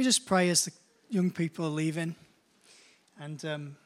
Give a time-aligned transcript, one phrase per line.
[0.00, 0.72] we just pray as the
[1.10, 2.14] young people are leaving?
[3.20, 3.76] And um,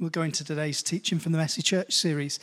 [0.00, 2.40] we'll go into today's teaching from the Messy Church series.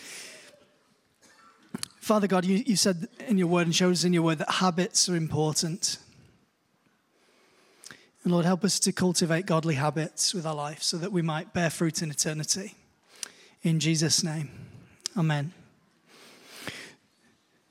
[1.99, 4.51] Father God, you, you said in your word and showed us in your word that
[4.51, 5.97] habits are important.
[8.23, 11.51] And Lord, help us to cultivate godly habits with our life so that we might
[11.51, 12.75] bear fruit in eternity.
[13.63, 14.51] In Jesus' name,
[15.17, 15.51] amen.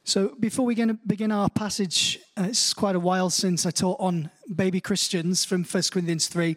[0.02, 4.30] So, before we begin our passage, uh, it's quite a while since I taught on
[4.54, 6.56] baby Christians from 1 Corinthians 3.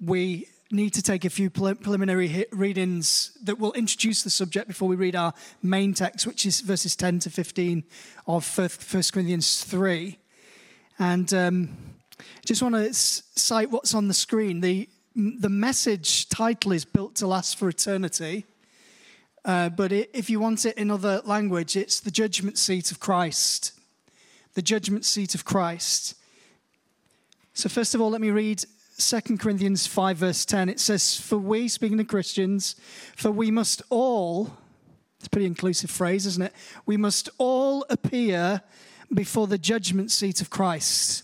[0.00, 4.94] We need to take a few preliminary readings that will introduce the subject before we
[4.94, 7.82] read our main text, which is verses 10 to 15
[8.28, 8.68] of 1
[9.12, 10.16] Corinthians 3.
[11.00, 11.76] And um,
[12.46, 14.60] just want to cite what's on the screen.
[14.60, 18.44] The, the message title is Built to Last for Eternity.
[19.44, 23.00] Uh, but it, if you want it in other language, it's the judgment seat of
[23.00, 23.72] Christ.
[24.58, 26.16] The judgment seat of Christ.
[27.54, 28.64] So, first of all, let me read
[28.96, 30.68] 2 Corinthians 5, verse 10.
[30.68, 32.74] It says, For we, speaking to Christians,
[33.14, 34.50] for we must all,
[35.16, 36.52] it's a pretty inclusive phrase, isn't it?
[36.86, 38.62] We must all appear
[39.14, 41.22] before the judgment seat of Christ,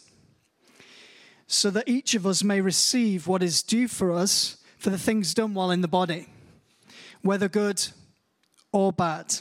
[1.49, 5.35] so that each of us may receive what is due for us for the things
[5.35, 6.29] done while in the body,
[7.23, 7.85] whether good
[8.71, 9.35] or bad.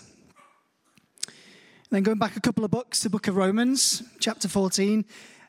[1.94, 5.05] Then going back a couple of books, the book of Romans, chapter 14.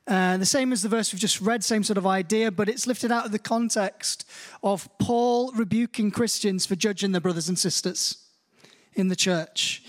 [0.07, 2.87] Uh, the same as the verse we've just read, same sort of idea, but it's
[2.87, 4.29] lifted out of the context
[4.63, 8.19] of Paul rebuking Christians for judging their brothers and sisters
[8.93, 9.85] in the church.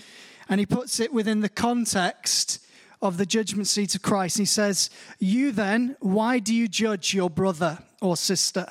[0.48, 2.64] And he puts it within the context
[3.02, 4.38] of the judgment seat of Christ.
[4.38, 8.66] He says, You then, why do you judge your brother or sister?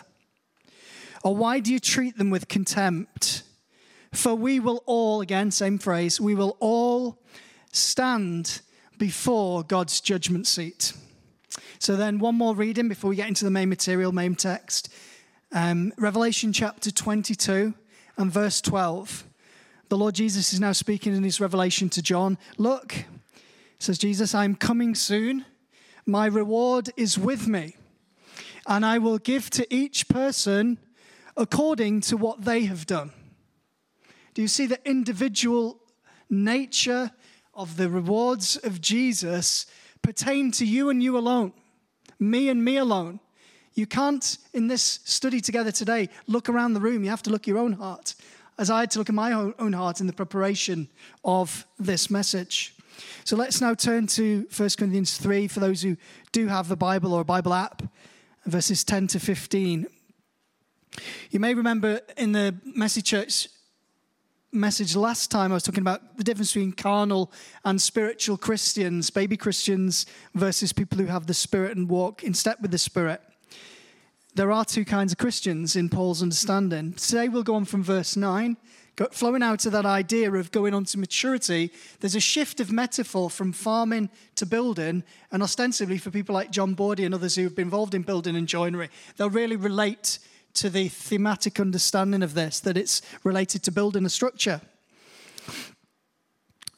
[1.23, 3.43] Or why do you treat them with contempt?
[4.11, 7.21] For we will all, again, same phrase, we will all
[7.75, 8.61] stand
[8.97, 10.93] before God's judgment seat.
[11.79, 14.89] So then, one more reading before we get into the main material, main text.
[15.51, 17.73] Um, Revelation chapter 22
[18.17, 19.25] and verse 12.
[19.89, 22.37] The Lord Jesus is now speaking in his revelation to John.
[22.57, 23.05] Look,
[23.77, 25.45] says Jesus, I'm coming soon.
[26.05, 27.75] My reward is with me,
[28.67, 30.77] and I will give to each person
[31.37, 33.11] according to what they have done.
[34.33, 35.79] Do you see the individual
[36.29, 37.11] nature
[37.55, 39.65] of the rewards of Jesus
[40.01, 41.53] pertain to you and you alone?
[42.19, 43.19] Me and me alone.
[43.73, 47.03] You can't, in this study together today, look around the room.
[47.03, 48.15] You have to look your own heart,
[48.57, 50.87] as I had to look at my own heart in the preparation
[51.23, 52.73] of this message.
[53.25, 55.97] So let's now turn to 1 Corinthians 3 for those who
[56.31, 57.83] do have the Bible or a Bible app,
[58.45, 59.87] verses 10 to 15.
[61.31, 63.49] You may remember in the Messy Church
[64.55, 67.31] message last time, I was talking about the difference between carnal
[67.63, 72.61] and spiritual Christians, baby Christians, versus people who have the Spirit and walk in step
[72.61, 73.21] with the Spirit.
[74.35, 76.93] There are two kinds of Christians in Paul's understanding.
[76.93, 78.57] Today we'll go on from verse 9.
[79.11, 83.29] Flowing out of that idea of going on to maturity, there's a shift of metaphor
[83.29, 87.55] from farming to building, and ostensibly for people like John Bordy and others who have
[87.55, 90.19] been involved in building and joinery, they'll really relate
[90.55, 94.61] to the thematic understanding of this, that it's related to building a structure.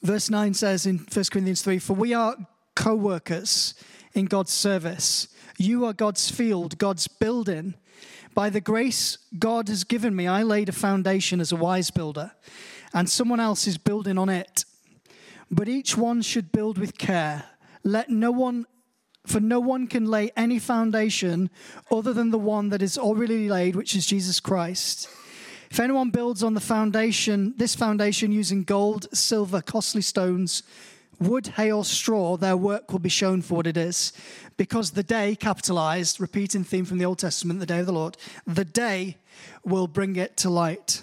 [0.01, 2.35] Verse 9 says in 1 Corinthians 3 For we are
[2.75, 3.73] co workers
[4.13, 5.27] in God's service.
[5.57, 7.75] You are God's field, God's building.
[8.33, 12.31] By the grace God has given me, I laid a foundation as a wise builder,
[12.93, 14.65] and someone else is building on it.
[15.49, 17.45] But each one should build with care.
[17.83, 18.67] Let no one
[19.27, 21.49] for no one can lay any foundation
[21.91, 25.09] other than the one that is already laid, which is Jesus Christ.
[25.69, 30.63] If anyone builds on the foundation, this foundation using gold, silver, costly stones,
[31.19, 34.13] wood, hay, or straw, their work will be shown for what it is.
[34.55, 38.15] Because the day, capitalized, repeating theme from the Old Testament, the day of the Lord,
[38.45, 39.17] the day
[39.65, 41.01] will bring it to light.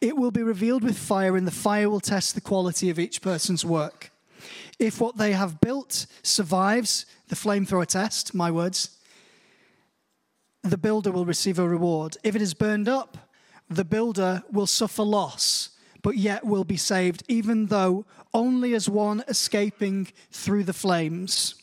[0.00, 3.20] It will be revealed with fire, and the fire will test the quality of each
[3.20, 4.09] person's work.
[4.78, 8.98] If what they have built survives, the flamethrower test, my words,
[10.62, 12.16] the builder will receive a reward.
[12.22, 13.16] If it is burned up,
[13.68, 15.70] the builder will suffer loss,
[16.02, 18.04] but yet will be saved, even though
[18.34, 21.54] only as one escaping through the flames.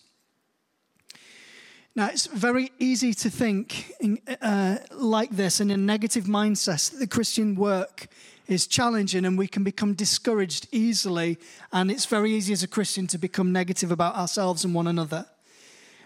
[1.95, 6.99] Now, it's very easy to think in, uh, like this in a negative mindset that
[6.99, 8.07] the Christian work
[8.47, 11.37] is challenging and we can become discouraged easily.
[11.71, 15.25] And it's very easy as a Christian to become negative about ourselves and one another.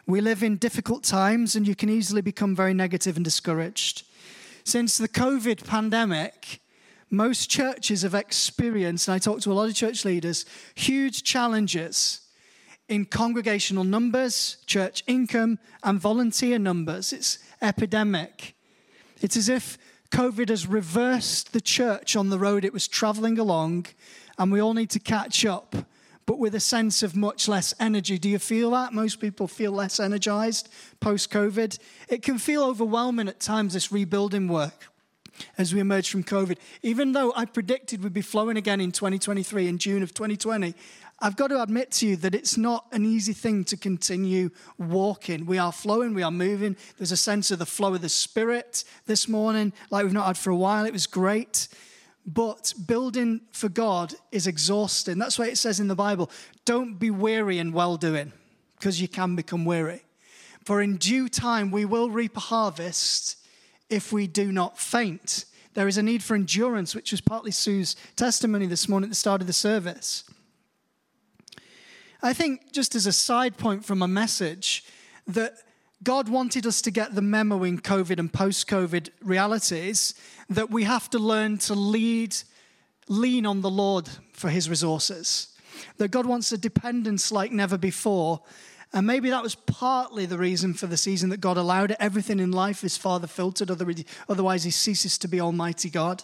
[0.07, 4.03] We live in difficult times, and you can easily become very negative and discouraged.
[4.63, 6.59] Since the COVID pandemic,
[7.09, 10.45] most churches have experienced, and I talk to a lot of church leaders,
[10.75, 12.21] huge challenges
[12.89, 17.13] in congregational numbers, church income, and volunteer numbers.
[17.13, 18.55] It's epidemic.
[19.21, 19.77] It's as if
[20.11, 23.87] COVID has reversed the church on the road it was traveling along,
[24.37, 25.73] and we all need to catch up,
[26.25, 28.17] but with a sense of much less energy.
[28.17, 28.93] Do you feel that?
[28.93, 30.69] Most people feel less energized
[30.99, 31.79] post COVID.
[32.09, 34.91] It can feel overwhelming at times, this rebuilding work
[35.57, 36.57] as we emerge from COVID.
[36.83, 40.75] Even though I predicted we'd be flowing again in 2023, in June of 2020,
[41.23, 45.45] I've got to admit to you that it's not an easy thing to continue walking.
[45.45, 46.75] We are flowing, we are moving.
[46.97, 50.37] There's a sense of the flow of the Spirit this morning, like we've not had
[50.37, 50.83] for a while.
[50.83, 51.67] It was great.
[52.25, 55.19] But building for God is exhausting.
[55.19, 56.31] That's why it says in the Bible
[56.65, 58.31] don't be weary in well doing,
[58.79, 60.01] because you can become weary.
[60.63, 63.37] For in due time we will reap a harvest
[63.91, 65.45] if we do not faint.
[65.75, 69.15] There is a need for endurance, which was partly Sue's testimony this morning at the
[69.15, 70.23] start of the service.
[72.23, 74.83] I think, just as a side point from a message,
[75.27, 75.53] that
[76.03, 80.13] God wanted us to get the memo in COVID and post COVID realities
[80.49, 82.35] that we have to learn to lead,
[83.07, 85.55] lean on the Lord for his resources.
[85.97, 88.41] That God wants a dependence like never before.
[88.93, 91.97] And maybe that was partly the reason for the season that God allowed it.
[91.99, 96.23] Everything in life is Father filtered, otherwise, he ceases to be Almighty God.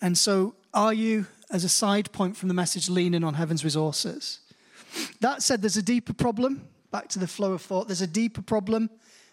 [0.00, 4.40] And so, are you as a side point from the message, leaning on heaven's resources.
[5.20, 6.68] That said, there's a deeper problem.
[6.90, 7.88] Back to the flow of thought.
[7.88, 8.90] There's a deeper problem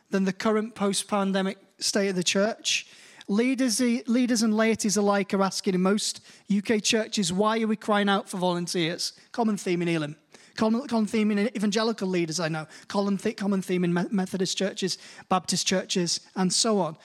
[0.10, 2.88] than the current post pandemic state of the church.
[3.28, 6.22] Leaders, leaders and laities alike are asking in most
[6.56, 9.14] UK churches, why are we crying out for volunteers?
[9.32, 10.16] Common theme in Elim.
[10.56, 12.68] Common, common theme in evangelical leaders, I know.
[12.88, 14.98] Common, common theme in Methodist churches,
[15.28, 16.98] Baptist churches, and so on.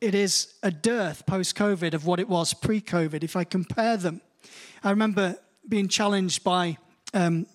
[0.00, 3.24] It is a dearth post COVID of what it was pre COVID.
[3.24, 4.20] If I compare them,
[4.84, 5.36] I remember
[5.68, 6.76] being challenged by
[7.14, 7.46] um,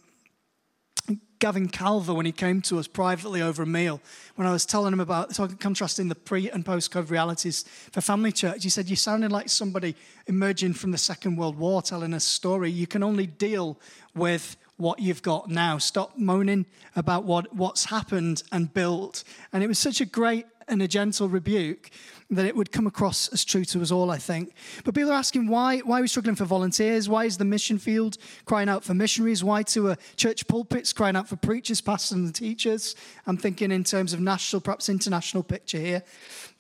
[1.40, 4.00] Gavin Calver when he came to us privately over a meal.
[4.36, 8.00] When I was telling him about talking, contrasting the pre and post COVID realities for
[8.00, 9.96] Family Church, he said, You sounded like somebody
[10.28, 12.72] emerging from the Second World War telling a story.
[12.72, 13.78] You can only deal
[14.16, 15.80] with what you've got now.
[15.80, 16.66] Stop moaning
[16.96, 19.26] about what, what's happened and built.
[19.52, 21.92] And it was such a great and a gentle rebuke
[22.30, 24.54] that it would come across as true to us all, I think.
[24.84, 27.08] But people are asking why, why are we struggling for volunteers?
[27.08, 29.44] Why is the mission field crying out for missionaries?
[29.44, 32.96] Why to a church pulpits crying out for preachers, pastors, and teachers?
[33.26, 36.04] I'm thinking in terms of national, perhaps international picture here.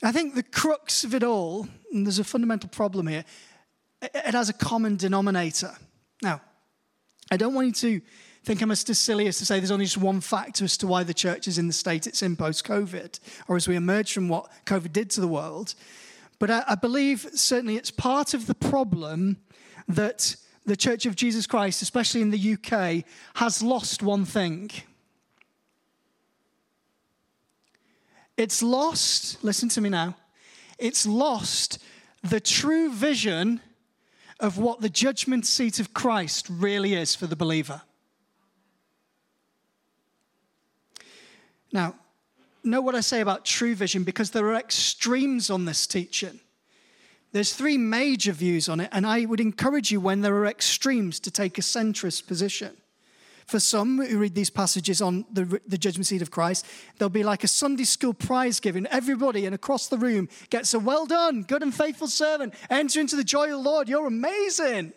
[0.02, 3.26] I think the crux of it all, and there's a fundamental problem here,
[4.02, 5.72] it has a common denominator.
[6.22, 6.42] Now,
[7.30, 8.02] I don't want you to
[8.48, 11.04] think I'm as silly as to say there's only just one factor as to why
[11.04, 14.30] the church is in the state it's in post COVID, or as we emerge from
[14.30, 15.76] what COVID did to the world.
[16.40, 19.36] But I, I believe certainly it's part of the problem
[19.90, 23.04] that the Church of Jesus Christ, especially in the UK,
[23.36, 24.72] has lost one thing.
[28.38, 30.16] It's lost, listen to me now,
[30.78, 31.80] it's lost
[32.24, 33.60] the true vision
[34.40, 37.82] of what the judgment seat of Christ really is for the believer.
[41.72, 41.96] Now,
[42.64, 46.40] know what I say about true vision because there are extremes on this teaching.
[47.32, 51.20] There's three major views on it, and I would encourage you when there are extremes
[51.22, 52.76] to take a centrist position.
[53.46, 56.66] For some who read these passages on the, the judgment seat of Christ,
[56.98, 58.86] there'll be like a Sunday school prize giving.
[58.88, 62.54] Everybody and across the room gets a well done, good and faithful servant.
[62.70, 63.88] Enter into the joy of the Lord.
[63.88, 64.92] You're amazing.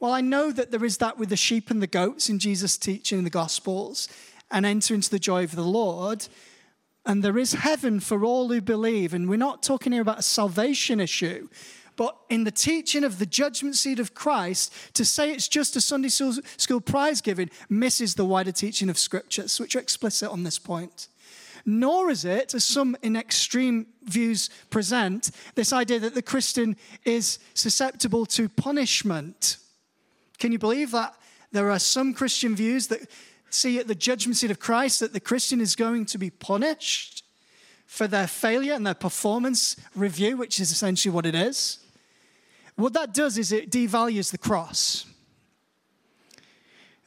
[0.00, 2.76] Well, I know that there is that with the sheep and the goats in Jesus'
[2.76, 4.08] teaching in the Gospels
[4.50, 6.26] and enter into the joy of the Lord.
[7.06, 9.14] And there is heaven for all who believe.
[9.14, 11.48] And we're not talking here about a salvation issue,
[11.96, 15.80] but in the teaching of the judgment seat of Christ, to say it's just a
[15.80, 20.58] Sunday school prize giving misses the wider teaching of scriptures, which are explicit on this
[20.58, 21.08] point.
[21.66, 27.38] Nor is it, as some in extreme views present, this idea that the Christian is
[27.52, 29.58] susceptible to punishment.
[30.38, 31.14] Can you believe that?
[31.52, 33.10] There are some Christian views that
[33.50, 37.24] see at the judgment seat of Christ that the Christian is going to be punished
[37.86, 41.80] for their failure and their performance review, which is essentially what it is.
[42.76, 45.06] What that does is it devalues the cross.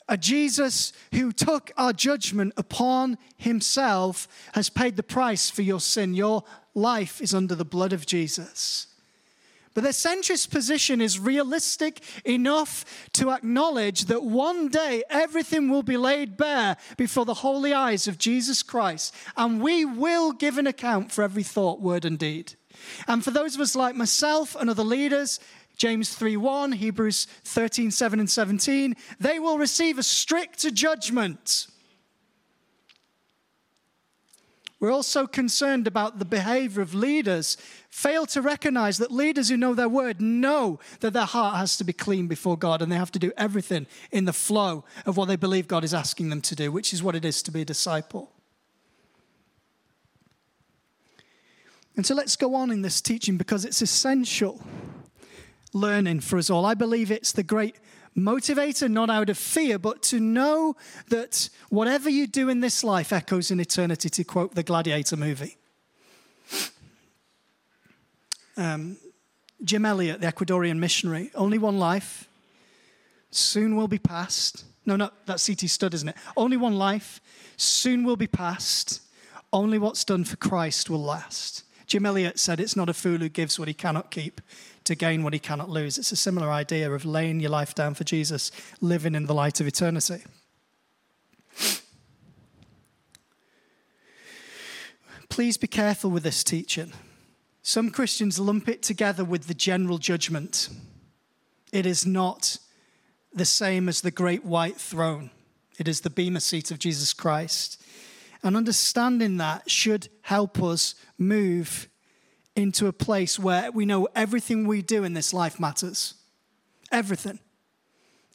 [0.09, 6.13] A Jesus who took our judgment upon himself has paid the price for your sin.
[6.13, 6.43] Your
[6.75, 8.87] life is under the blood of Jesus.
[9.73, 15.97] But the centrist position is realistic enough to acknowledge that one day everything will be
[15.97, 21.11] laid bare before the holy eyes of Jesus Christ, and we will give an account
[21.11, 22.53] for every thought, word, and deed.
[23.07, 25.39] And for those of us like myself and other leaders,
[25.77, 31.67] James 3:1, Hebrews 13:7 and 17, they will receive a stricter judgment.
[34.83, 37.55] We're also concerned about the behavior of leaders.
[37.89, 41.85] Fail to recognize that leaders who know their word know that their heart has to
[41.85, 45.29] be clean before God and they have to do everything in the flow of what
[45.29, 47.61] they believe God is asking them to do, which is what it is to be
[47.61, 48.33] a disciple.
[51.95, 54.61] And so let's go on in this teaching because it's essential
[55.71, 56.65] learning for us all.
[56.65, 57.77] I believe it's the great
[58.17, 60.75] motivator, not out of fear, but to know
[61.09, 65.57] that whatever you do in this life echoes in eternity, to quote the Gladiator movie.
[68.55, 68.97] Um,
[69.63, 72.27] Jim Elliot, the Ecuadorian missionary, only one life,
[73.31, 74.65] soon will be past.
[74.85, 75.67] No, no, that's C.T.
[75.67, 76.15] Studd, isn't it?
[76.37, 77.21] Only one life,
[77.57, 79.01] soon will be past.
[79.51, 81.63] Only what's done for Christ will last.
[81.87, 84.41] Jim Elliot said, It's not a fool who gives what he cannot keep
[84.85, 85.97] to gain what he cannot lose.
[85.97, 89.59] It's a similar idea of laying your life down for Jesus, living in the light
[89.59, 90.23] of eternity.
[95.29, 96.93] Please be careful with this teaching.
[97.63, 100.69] Some Christians lump it together with the general judgment.
[101.71, 102.57] It is not
[103.33, 105.31] the same as the great white throne,
[105.79, 107.81] it is the bema seat of Jesus Christ.
[108.43, 111.87] And understanding that should help us move
[112.55, 116.13] into a place where we know everything we do in this life matters.
[116.91, 117.39] Everything.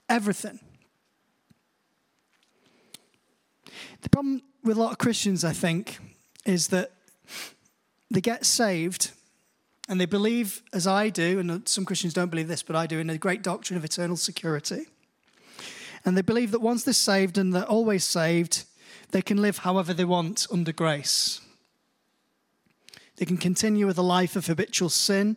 [0.08, 0.58] Everything.
[4.02, 5.98] The problem with a lot of Christians, I think,
[6.44, 6.92] is that
[8.10, 9.12] they get saved
[9.88, 12.98] and they believe, as I do, and some Christians don't believe this, but I do,
[12.98, 14.86] in a great doctrine of eternal security.
[16.04, 18.64] And they believe that once they're saved and they're always saved,
[19.10, 21.40] they can live however they want under grace.
[23.18, 25.36] They can continue with a life of habitual sin,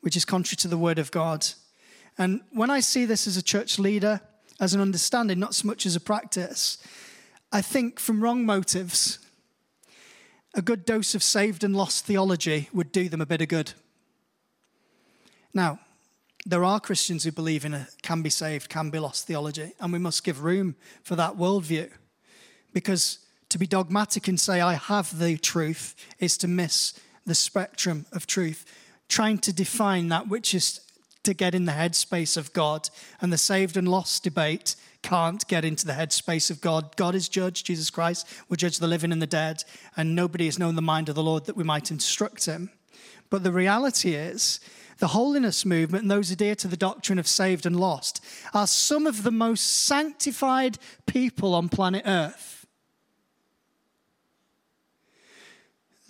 [0.00, 1.46] which is contrary to the word of God.
[2.18, 4.20] And when I see this as a church leader,
[4.58, 6.78] as an understanding, not so much as a practice,
[7.52, 9.18] I think from wrong motives,
[10.54, 13.72] a good dose of saved and lost theology would do them a bit of good.
[15.52, 15.80] Now,
[16.46, 19.92] there are Christians who believe in a can be saved, can be lost theology, and
[19.92, 21.90] we must give room for that worldview.
[22.72, 23.18] Because
[23.52, 26.94] to be dogmatic and say, I have the truth, is to miss
[27.26, 28.64] the spectrum of truth.
[29.08, 30.80] Trying to define that which is
[31.24, 32.88] to get in the headspace of God.
[33.20, 36.96] And the saved and lost debate can't get into the headspace of God.
[36.96, 39.64] God is judge, Jesus Christ will judge the living and the dead,
[39.96, 42.70] and nobody has known the mind of the Lord that we might instruct him.
[43.28, 44.60] But the reality is,
[44.98, 48.66] the holiness movement and those who adhere to the doctrine of saved and lost are
[48.66, 52.61] some of the most sanctified people on planet Earth.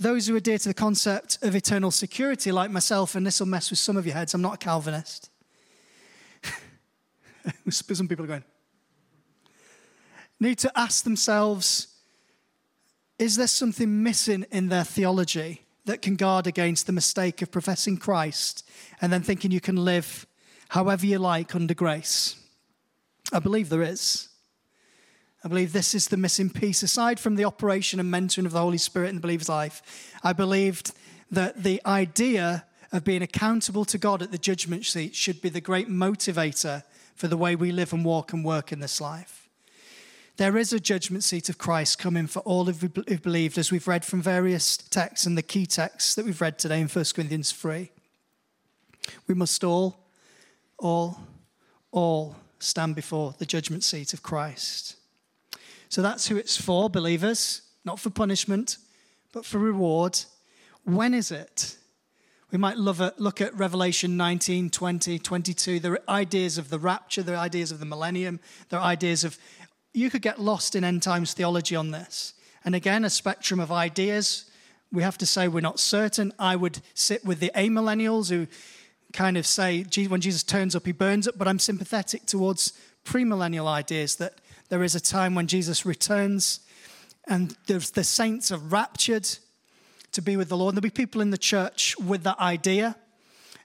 [0.03, 3.71] Those who adhere to the concept of eternal security, like myself, and this will mess
[3.71, 5.31] with some of your heads, I'm not a Calvinist.
[7.71, 8.45] some people are going,
[10.41, 11.89] need to ask themselves
[13.19, 17.97] is there something missing in their theology that can guard against the mistake of professing
[17.97, 18.69] Christ
[19.01, 20.27] and then thinking you can live
[20.71, 22.35] however you like under grace?
[23.33, 24.29] I believe there is.
[25.45, 26.83] I believe this is the missing piece.
[26.83, 30.33] Aside from the operation and mentoring of the Holy Spirit in the believer's life, I
[30.33, 30.93] believed
[31.31, 35.61] that the idea of being accountable to God at the judgment seat should be the
[35.61, 36.85] great motivator
[37.17, 39.49] for the way we live and walk and work in this life.
[40.37, 43.89] There is a judgment seat of Christ coming for all who have believed, as we've
[43.89, 47.53] read from various texts and the key texts that we've read today in 1 Corinthians
[47.53, 47.91] 3.
[49.27, 50.07] We must all,
[50.79, 51.19] all,
[51.91, 54.97] all stand before the judgment seat of Christ.
[55.93, 58.79] So that's who it's for, believers, not for punishment,
[59.31, 60.19] but for reward.
[60.85, 61.77] When is it?
[62.51, 67.37] We might it, look at Revelation 19, 20, 22, the ideas of the rapture, the
[67.37, 69.37] ideas of the millennium, the ideas of.
[69.93, 72.33] You could get lost in end times theology on this.
[72.65, 74.47] And again, a spectrum of ideas.
[74.93, 76.33] We have to say we're not certain.
[76.39, 78.47] I would sit with the amillennials who
[79.13, 82.73] kind of say when Jesus turns up, he burns up, but I'm sympathetic towards
[83.05, 84.39] premillennial ideas that
[84.73, 86.61] there is a time when Jesus returns
[87.29, 89.29] and the saints are raptured
[90.13, 90.75] to be with the Lord.
[90.75, 92.97] There'll be people in the church with that idea.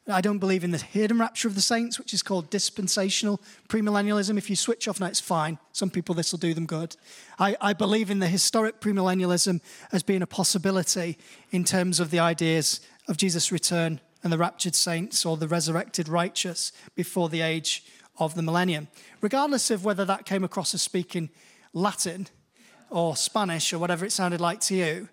[0.10, 4.38] I don't believe in the hidden rapture of the saints, which is called dispensational premillennialism.
[4.38, 5.60] If you switch off now, it's fine.
[5.72, 6.98] Some people, this will do them good.
[7.40, 9.62] I, I believe in the historic premillennialism
[9.94, 11.18] as being a possibility
[11.52, 16.10] in terms of the ideas of Jesus' return and the raptured saints or the resurrected
[16.10, 17.86] righteous before the age
[18.20, 18.88] of the millennium,
[19.22, 21.30] regardless of whether that came across as speaking
[21.74, 22.28] Latin
[22.90, 25.10] or Spanish or whatever it sounded like to you.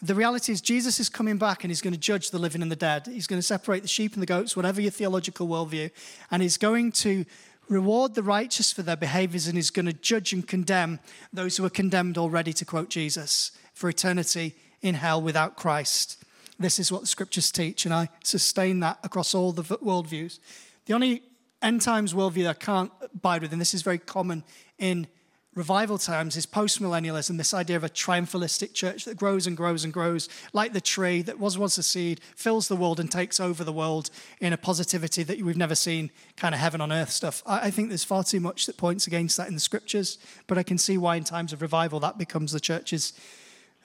[0.00, 2.72] the reality is, Jesus is coming back and he's going to judge the living and
[2.72, 3.06] the dead.
[3.06, 5.92] He's going to separate the sheep and the goats, whatever your theological worldview,
[6.30, 7.24] and he's going to
[7.68, 10.98] reward the righteous for their behaviors and he's going to judge and condemn
[11.32, 16.22] those who are condemned already, to quote Jesus, for eternity in hell without Christ.
[16.58, 20.40] This is what the scriptures teach, and I sustain that across all the worldviews.
[20.86, 21.22] The only
[21.62, 24.44] end times worldview that I can't abide with, and this is very common
[24.78, 25.06] in
[25.54, 29.92] revival times is postmillennialism, this idea of a triumphalistic church that grows and grows and
[29.92, 33.62] grows, like the tree that was once a seed, fills the world and takes over
[33.62, 37.42] the world in a positivity that we've never seen, kind of heaven on earth stuff.
[37.44, 40.62] I, think there's far too much that points against that in the scriptures, but I
[40.62, 43.12] can see why in times of revival that becomes the church's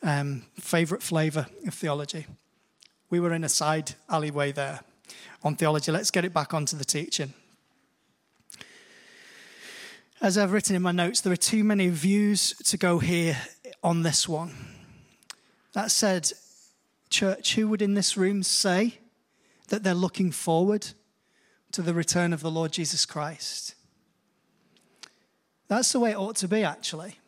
[0.03, 2.27] um, favorite flavor of theology.
[3.09, 4.81] We were in a side alleyway there
[5.43, 5.91] on theology.
[5.91, 7.33] Let's get it back onto the teaching.
[10.19, 13.37] As I've written in my notes, there are too many views to go here
[13.83, 14.51] on this one.
[15.73, 16.31] That said,
[17.11, 18.97] church, who would in this room say
[19.67, 20.87] that they're looking forward
[21.71, 23.75] to the return of the Lord Jesus Christ?
[25.67, 27.19] That's the way it ought to be, actually.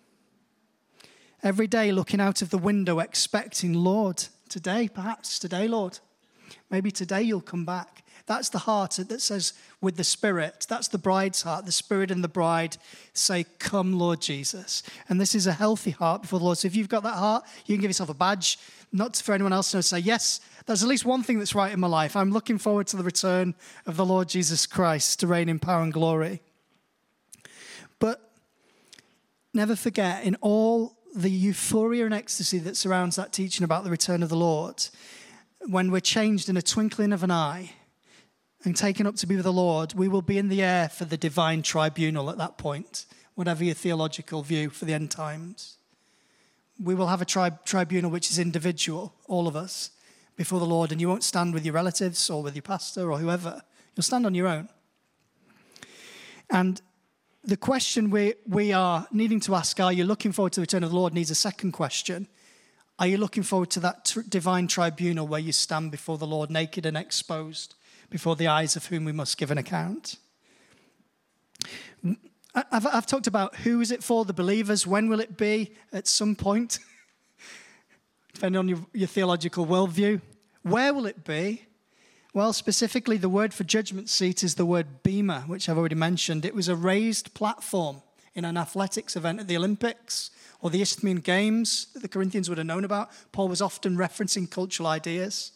[1.43, 5.99] Every day looking out of the window, expecting, Lord, today, perhaps today, Lord,
[6.71, 8.03] maybe today you'll come back.
[8.29, 10.67] That's the heart that says, with the Spirit.
[10.69, 11.65] That's the bride's heart.
[11.65, 12.77] The Spirit and the bride
[13.11, 14.83] say, Come, Lord Jesus.
[15.09, 16.59] And this is a healthy heart before the Lord.
[16.59, 18.59] So if you've got that heart, you can give yourself a badge,
[18.91, 21.79] not for anyone else to say, Yes, there's at least one thing that's right in
[21.79, 22.15] my life.
[22.15, 23.55] I'm looking forward to the return
[23.87, 26.43] of the Lord Jesus Christ to reign in power and glory.
[27.97, 28.31] But
[29.55, 34.21] never forget, in all the euphoria and ecstasy that surrounds that teaching about the return
[34.21, 34.85] of the Lord,
[35.65, 37.71] when we're changed in a twinkling of an eye,
[38.65, 41.05] and taken up to be with the Lord, we will be in the air for
[41.05, 45.77] the divine tribunal at that point, whatever your theological view for the end times.
[46.81, 49.91] We will have a tri- tribunal which is individual, all of us,
[50.35, 53.19] before the Lord, and you won't stand with your relatives or with your pastor or
[53.19, 53.61] whoever.
[53.95, 54.69] You'll stand on your own.
[56.49, 56.81] And
[57.43, 60.83] the question we, we are needing to ask are you looking forward to the return
[60.83, 62.27] of the Lord needs a second question.
[62.97, 66.49] Are you looking forward to that tr- divine tribunal where you stand before the Lord
[66.49, 67.75] naked and exposed?
[68.09, 70.17] Before the eyes of whom we must give an account.
[72.55, 76.07] I've, I've talked about who is it for the believers, when will it be at
[76.07, 76.79] some point,
[78.33, 80.21] depending on your, your theological worldview.
[80.63, 81.65] Where will it be?
[82.33, 86.45] Well, specifically, the word for judgment seat is the word bema, which I've already mentioned.
[86.45, 88.01] It was a raised platform
[88.35, 92.57] in an athletics event at the Olympics or the Isthmian Games that the Corinthians would
[92.57, 93.09] have known about.
[93.31, 95.53] Paul was often referencing cultural ideas.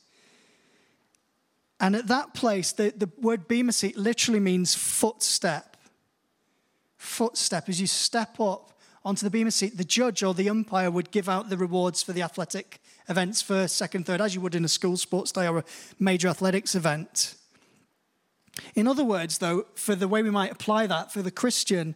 [1.84, 5.76] And at that place, the, the word bema seat literally means footstep.
[6.96, 7.67] Footstep.
[7.67, 8.72] As you step up
[9.04, 12.13] onto the bema seat, the judge or the umpire would give out the rewards for
[12.13, 15.58] the athletic events, first, second, third, as you would in a school sports day or
[15.58, 15.63] a
[16.00, 17.36] major athletics event.
[18.76, 21.96] In other words, though, for the way we might apply that for the Christian,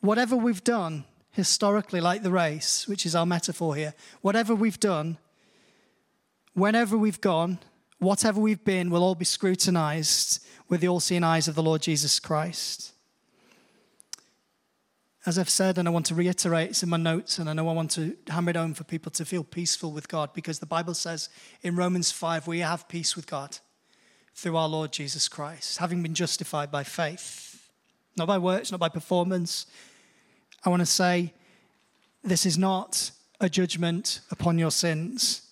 [0.00, 5.16] whatever we've done historically, like the race, which is our metaphor here, whatever we've done,
[6.52, 7.60] whenever we've gone,
[7.98, 11.82] whatever we've been will all be scrutinized with the all seeing eyes of the Lord
[11.82, 12.92] Jesus Christ.
[15.24, 17.68] As I've said, and I want to reiterate, it's in my notes, and I know
[17.68, 20.66] I want to hammer it home for people to feel peaceful with God because the
[20.66, 21.28] Bible says
[21.62, 23.58] in Romans 5 we have peace with God
[24.34, 27.70] through our Lord Jesus Christ, having been justified by faith,
[28.16, 29.66] not by works, not by performance.
[30.64, 31.32] I want to say
[32.22, 35.45] this is not a judgment upon your sins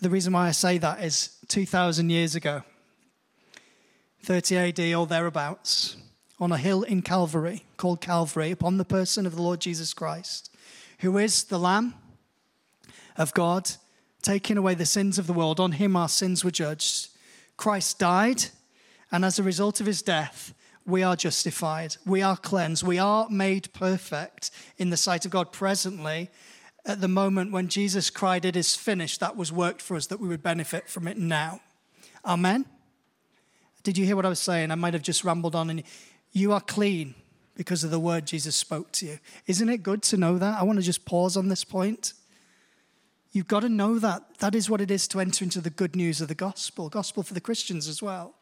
[0.00, 2.62] the reason why I say that is 2,000 years ago,
[4.22, 5.96] 30 AD or thereabouts,
[6.40, 10.54] on a hill in Calvary, called Calvary, upon the person of the Lord Jesus Christ,
[11.00, 11.94] who is the Lamb
[13.16, 13.70] of God,
[14.22, 15.60] taking away the sins of the world.
[15.60, 17.08] On him our sins were judged.
[17.56, 18.46] Christ died,
[19.12, 20.54] and as a result of his death,
[20.86, 21.96] we are justified.
[22.04, 22.86] We are cleansed.
[22.86, 26.30] We are made perfect in the sight of God presently
[26.86, 30.20] at the moment when Jesus cried, It is finished, that was worked for us, that
[30.20, 31.60] we would benefit from it now.
[32.24, 32.66] Amen?
[33.82, 34.70] Did you hear what I was saying?
[34.70, 35.70] I might have just rambled on.
[35.70, 35.82] And
[36.32, 37.14] you are clean
[37.54, 39.18] because of the word Jesus spoke to you.
[39.46, 40.58] Isn't it good to know that?
[40.58, 42.14] I want to just pause on this point.
[43.32, 44.38] You've got to know that.
[44.38, 47.22] That is what it is to enter into the good news of the gospel, gospel
[47.22, 48.34] for the Christians as well.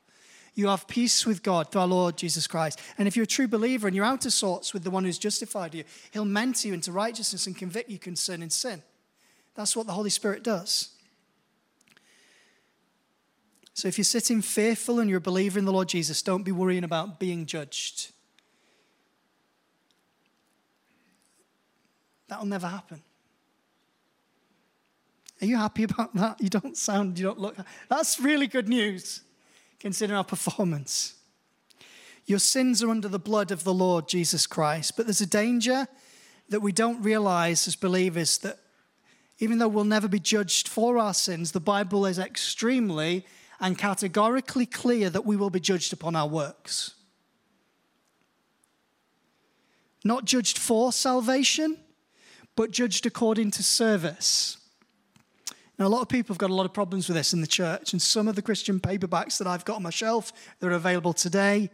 [0.54, 2.78] You have peace with God through our Lord Jesus Christ.
[2.98, 5.18] And if you're a true believer and you're out of sorts with the one who's
[5.18, 8.82] justified you, he'll mentor you into righteousness and convict you concerning sin.
[9.54, 10.90] That's what the Holy Spirit does.
[13.74, 16.52] So if you're sitting fearful and you're a believer in the Lord Jesus, don't be
[16.52, 18.12] worrying about being judged.
[22.28, 23.02] That'll never happen.
[25.40, 26.40] Are you happy about that?
[26.40, 27.56] You don't sound, you don't look.
[27.88, 29.22] That's really good news,
[29.82, 31.16] considering our performance.
[32.24, 35.88] Your sins are under the blood of the Lord Jesus Christ, but there's a danger
[36.50, 38.60] that we don't realize as believers that
[39.40, 43.26] even though we'll never be judged for our sins, the Bible is extremely
[43.58, 46.94] and categorically clear that we will be judged upon our works.
[50.04, 51.76] Not judged for salvation,
[52.54, 54.58] but judged according to service.
[55.82, 57.46] Now, a lot of people have got a lot of problems with this in the
[57.48, 60.74] church, and some of the Christian paperbacks that I've got on my shelf that are
[60.76, 61.70] available today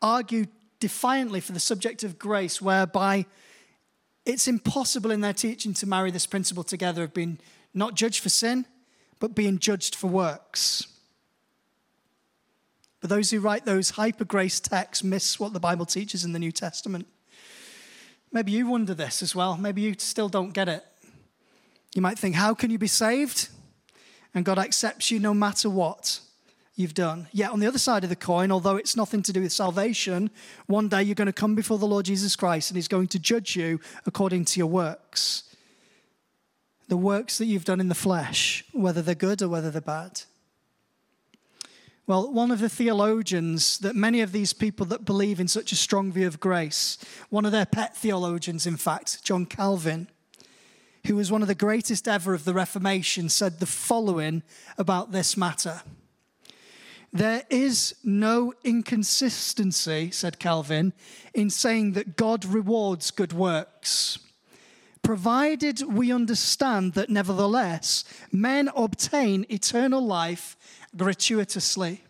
[0.00, 0.46] argue
[0.78, 3.26] defiantly for the subject of grace, whereby
[4.24, 7.40] it's impossible in their teaching to marry this principle together of being
[7.74, 8.64] not judged for sin,
[9.18, 10.86] but being judged for works.
[13.00, 16.38] But those who write those hyper grace texts miss what the Bible teaches in the
[16.38, 17.08] New Testament.
[18.30, 19.56] Maybe you wonder this as well.
[19.56, 20.84] Maybe you still don't get it.
[21.94, 23.48] You might think, how can you be saved?
[24.34, 26.20] And God accepts you no matter what
[26.76, 27.28] you've done.
[27.32, 30.30] Yet, on the other side of the coin, although it's nothing to do with salvation,
[30.66, 33.18] one day you're going to come before the Lord Jesus Christ and He's going to
[33.18, 35.44] judge you according to your works.
[36.88, 40.22] The works that you've done in the flesh, whether they're good or whether they're bad.
[42.06, 45.76] Well, one of the theologians that many of these people that believe in such a
[45.76, 46.98] strong view of grace,
[47.28, 50.08] one of their pet theologians, in fact, John Calvin,
[51.06, 54.42] who was one of the greatest ever of the Reformation, said the following
[54.76, 55.82] about this matter.
[57.12, 60.92] There is no inconsistency, said Calvin,
[61.34, 64.18] in saying that God rewards good works,
[65.02, 70.56] provided we understand that nevertheless men obtain eternal life
[70.96, 72.04] gratuitously.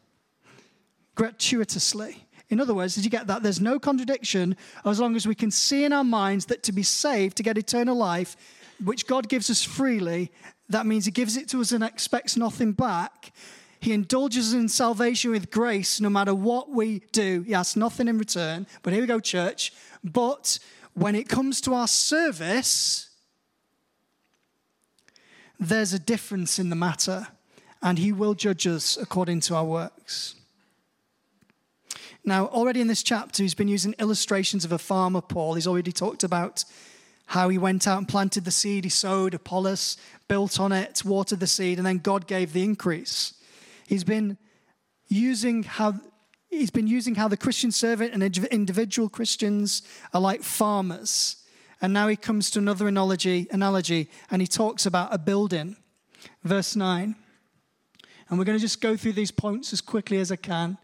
[1.14, 2.26] Gratuitously.
[2.50, 3.42] In other words, did you get that?
[3.42, 6.82] There's no contradiction as long as we can see in our minds that to be
[6.82, 8.36] saved, to get eternal life,
[8.82, 10.30] which God gives us freely,
[10.68, 13.32] that means He gives it to us and expects nothing back.
[13.80, 17.42] He indulges in salvation with grace no matter what we do.
[17.42, 18.66] He asks nothing in return.
[18.82, 19.72] But here we go, church.
[20.04, 20.58] But
[20.94, 23.08] when it comes to our service,
[25.58, 27.28] there's a difference in the matter,
[27.82, 30.34] and He will judge us according to our works.
[32.24, 35.54] Now, already in this chapter, he's been using illustrations of a farmer, Paul.
[35.54, 36.64] He's already talked about
[37.30, 41.38] how he went out and planted the seed, he sowed, Apollos built on it, watered
[41.38, 43.34] the seed, and then God gave the increase.
[43.86, 44.36] He's been
[45.06, 45.94] using how
[46.48, 51.36] he's been using how the Christian servant and individual Christians are like farmers.
[51.80, 55.76] And now he comes to another analogy, analogy and he talks about a building.
[56.42, 57.14] Verse 9.
[58.28, 60.78] And we're going to just go through these points as quickly as I can.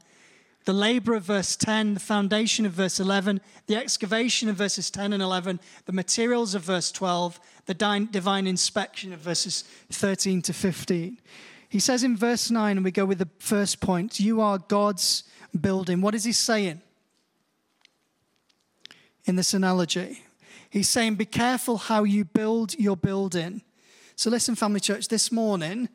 [0.66, 5.12] The labor of verse 10, the foundation of verse 11, the excavation of verses 10
[5.12, 11.18] and 11, the materials of verse 12, the divine inspection of verses 13 to 15.
[11.68, 15.22] He says in verse 9, and we go with the first point, you are God's
[15.58, 16.00] building.
[16.00, 16.80] What is he saying
[19.24, 20.22] in this analogy?
[20.68, 23.62] He's saying, be careful how you build your building.
[24.16, 25.88] So, listen, family church, this morning,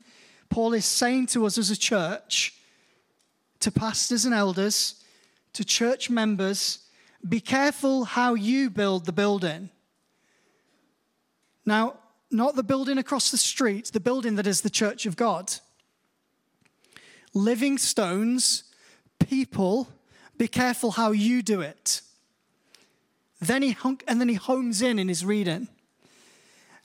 [0.50, 2.54] Paul is saying to us as a church,
[3.62, 4.96] to pastors and elders,
[5.54, 6.80] to church members,
[7.28, 9.70] be careful how you build the building.
[11.66, 11.96] Now,
[12.32, 15.54] not the building across the street, the building that is the church of God.
[17.34, 18.64] Living stones,
[19.20, 19.88] people,
[20.38, 22.02] be careful how you do it.
[23.40, 25.68] Then he hunk, and then he homes in in his reading.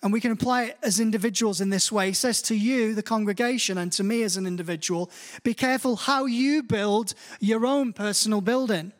[0.06, 2.06] And we can apply it as individuals in this way.
[2.06, 5.10] He says to you, the congregation, and to me as an individual,
[5.42, 8.92] be careful how you build your own personal building,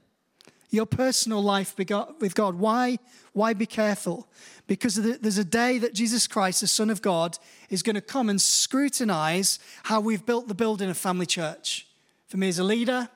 [0.70, 2.56] your personal life with God.
[2.56, 2.98] Why?
[3.32, 4.28] Why be careful?
[4.66, 7.38] because there's a day that Jesus Christ, the Son of God,
[7.70, 11.86] is going to come and scrutinize how we've built the building of Family Church.
[12.26, 13.08] For me as a leader,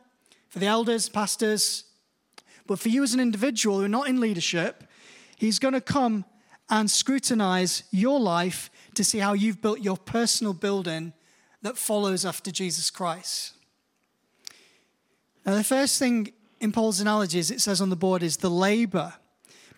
[0.48, 1.85] for the elders, pastors,
[2.66, 4.85] but for you as an individual who are not in leadership,
[5.37, 6.24] he's going to come
[6.70, 11.12] and scrutinize your life to see how you've built your personal building
[11.62, 13.54] that follows after Jesus Christ.
[15.44, 19.14] Now, the first thing in Paul's analogies it says on the board is the labor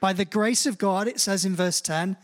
[0.03, 2.17] by the grace of God, it says in verse 10,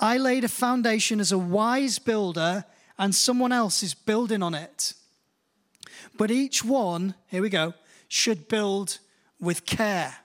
[0.00, 2.64] I laid a foundation as a wise builder,
[2.98, 4.92] and someone else is building on it.
[6.18, 7.74] But each one, here we go,
[8.08, 8.98] should build
[9.38, 10.16] with care.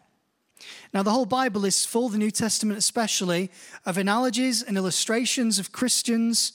[0.93, 3.52] Now, the whole Bible is full, the New Testament especially,
[3.86, 6.54] of analogies and illustrations of Christians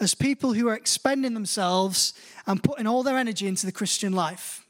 [0.00, 2.14] as people who are expending themselves
[2.46, 4.66] and putting all their energy into the Christian life.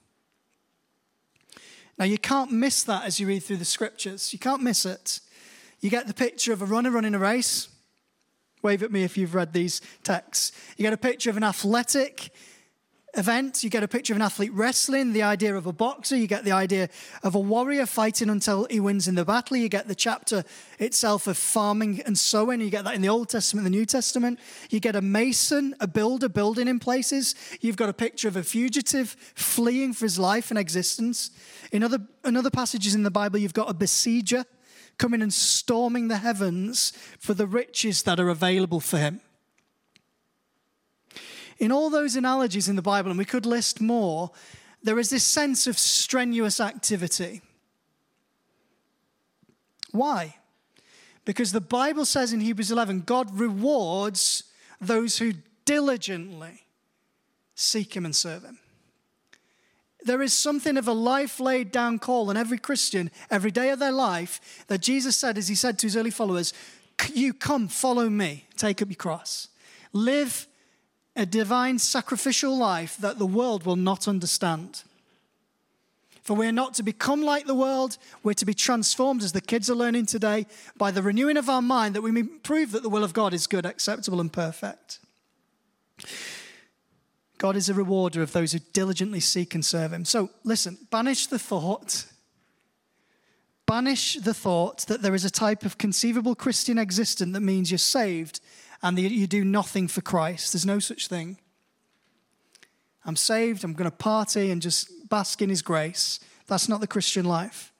[1.99, 4.33] Now, you can't miss that as you read through the scriptures.
[4.33, 5.20] You can't miss it.
[5.81, 7.68] You get the picture of a runner running a race
[8.64, 10.51] Wave at me if you've read these texts.
[10.79, 12.31] You get a picture of an athletic
[13.16, 13.62] event.
[13.62, 16.16] You get a picture of an athlete wrestling, the idea of a boxer.
[16.16, 16.88] You get the idea
[17.22, 19.57] of a warrior fighting until he wins in the battle.
[19.57, 20.44] You get the chapter
[20.79, 22.61] itself of farming and sowing.
[22.61, 24.38] You get that in the Old Testament, the New Testament.
[24.70, 27.35] You get a mason, a builder building in places.
[27.61, 31.31] You've got a picture of a fugitive fleeing for his life and existence.
[31.72, 34.44] In other, in other passages in the Bible, you've got a besieger
[34.98, 39.20] coming and storming the heavens for the riches that are available for him.
[41.58, 44.30] In all those analogies in the Bible, and we could list more,
[44.82, 47.40] there is this sense of strenuous activity.
[49.92, 50.36] Why?
[51.24, 54.44] Because the Bible says in Hebrews 11, God rewards
[54.80, 55.32] those who
[55.64, 56.64] diligently
[57.54, 58.58] seek Him and serve Him.
[60.02, 63.78] There is something of a life laid down call on every Christian every day of
[63.78, 66.52] their life that Jesus said, as He said to His early followers,
[67.14, 69.48] You come, follow me, take up your cross.
[69.94, 70.46] Live
[71.16, 74.83] a divine sacrificial life that the world will not understand.
[76.22, 79.68] For we're not to become like the world, we're to be transformed, as the kids
[79.68, 80.46] are learning today,
[80.77, 83.35] by the renewing of our mind that we may prove that the will of God
[83.35, 85.00] is good, acceptable, and perfect.
[87.37, 90.07] God is a rewarder of those who diligently seek and serve Him.
[90.07, 92.07] So listen, banish the thought.
[93.66, 97.79] Banish the thought that there is a type of conceivable Christian existence that means you're
[97.79, 98.40] saved
[98.85, 100.53] and you do nothing for Christ.
[100.53, 101.38] There's no such thing.
[103.07, 106.20] I'm saved, I'm going to party and just bask in His grace.
[106.47, 107.73] That's not the Christian life.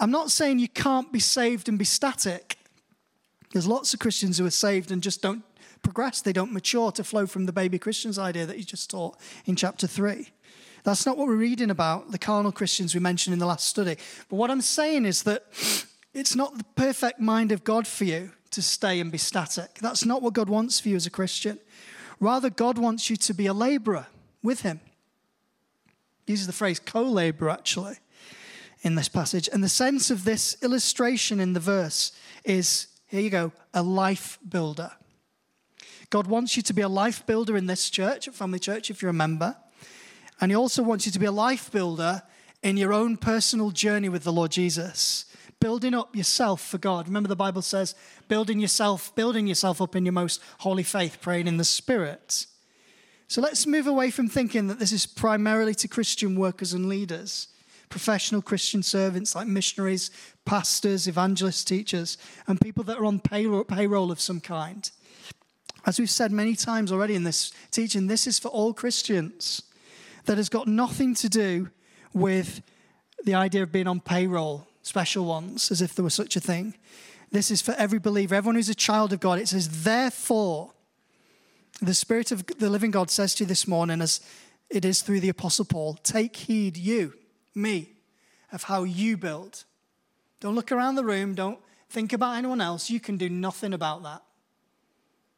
[0.00, 2.58] I'm not saying you can't be saved and be static.
[3.52, 5.44] There's lots of Christians who are saved and just don't
[5.82, 9.16] progress, they don't mature to flow from the baby Christians idea that he just taught
[9.46, 10.28] in chapter 3.
[10.82, 13.96] That's not what we're reading about, the carnal Christians we mentioned in the last study.
[14.28, 15.44] But what I'm saying is that
[16.14, 19.74] it's not the perfect mind of God for you to stay and be static.
[19.80, 21.58] That's not what God wants for you as a Christian.
[22.20, 24.06] Rather, God wants you to be a laborer
[24.42, 24.80] with Him.
[26.26, 27.96] He uses the phrase co laborer actually
[28.82, 29.48] in this passage.
[29.52, 32.12] And the sense of this illustration in the verse
[32.44, 34.92] is here you go, a life builder.
[36.10, 39.02] God wants you to be a life builder in this church, at Family Church, if
[39.02, 39.56] you're a member.
[40.40, 42.22] And He also wants you to be a life builder
[42.62, 45.26] in your own personal journey with the Lord Jesus
[45.60, 47.06] building up yourself for God.
[47.06, 47.94] Remember the Bible says
[48.28, 52.46] building yourself, building yourself up in your most holy faith, praying in the Spirit.
[53.26, 57.48] So let's move away from thinking that this is primarily to Christian workers and leaders,
[57.90, 60.10] professional Christian servants like missionaries,
[60.44, 62.16] pastors, evangelists, teachers,
[62.46, 64.90] and people that are on payroll, payroll of some kind.
[65.84, 69.62] As we've said many times already in this teaching, this is for all Christians.
[70.24, 71.70] That has got nothing to do
[72.12, 72.60] with
[73.24, 76.74] the idea of being on payroll special ones, as if there was such a thing.
[77.30, 79.38] This is for every believer, everyone who's a child of God.
[79.38, 80.72] It says, therefore,
[81.80, 84.20] the Spirit of the living God says to you this morning, as
[84.70, 87.12] it is through the Apostle Paul, take heed, you,
[87.54, 87.90] me,
[88.50, 89.64] of how you build.
[90.40, 91.58] Don't look around the room, don't
[91.90, 92.90] think about anyone else.
[92.90, 94.22] You can do nothing about that.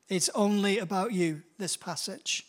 [0.08, 2.46] It's only about you, this passage.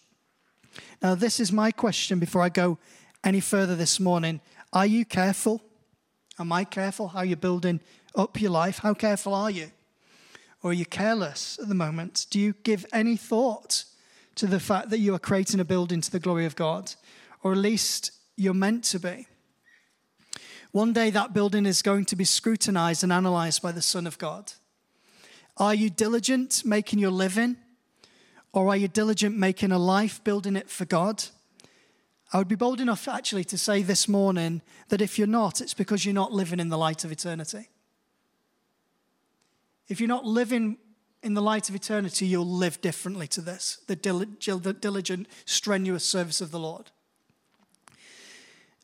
[1.01, 2.77] Now, this is my question before I go
[3.23, 4.39] any further this morning.
[4.71, 5.61] Are you careful?
[6.41, 7.79] Am I careful how you're building
[8.15, 8.79] up your life?
[8.79, 9.71] How careful are you?
[10.63, 12.25] Or are you careless at the moment?
[12.29, 13.85] Do you give any thought
[14.35, 16.93] to the fact that you are creating a building to the glory of God?
[17.43, 19.27] Or at least you're meant to be.
[20.71, 24.17] One day that building is going to be scrutinized and analyzed by the Son of
[24.17, 24.53] God.
[25.57, 27.57] Are you diligent making your living?
[28.51, 31.23] Or are you diligent making a life, building it for God?
[32.33, 35.73] I would be bold enough actually to say this morning that if you're not, it's
[35.73, 37.69] because you're not living in the light of eternity.
[39.89, 40.77] If you're not living
[41.21, 46.51] in the light of eternity, you'll live differently to this the diligent, strenuous service of
[46.51, 46.91] the Lord.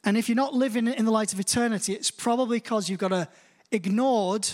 [0.04, 3.14] And if you're not living in the light of eternity, it's probably because you've got
[3.14, 3.30] a
[3.72, 4.50] ignored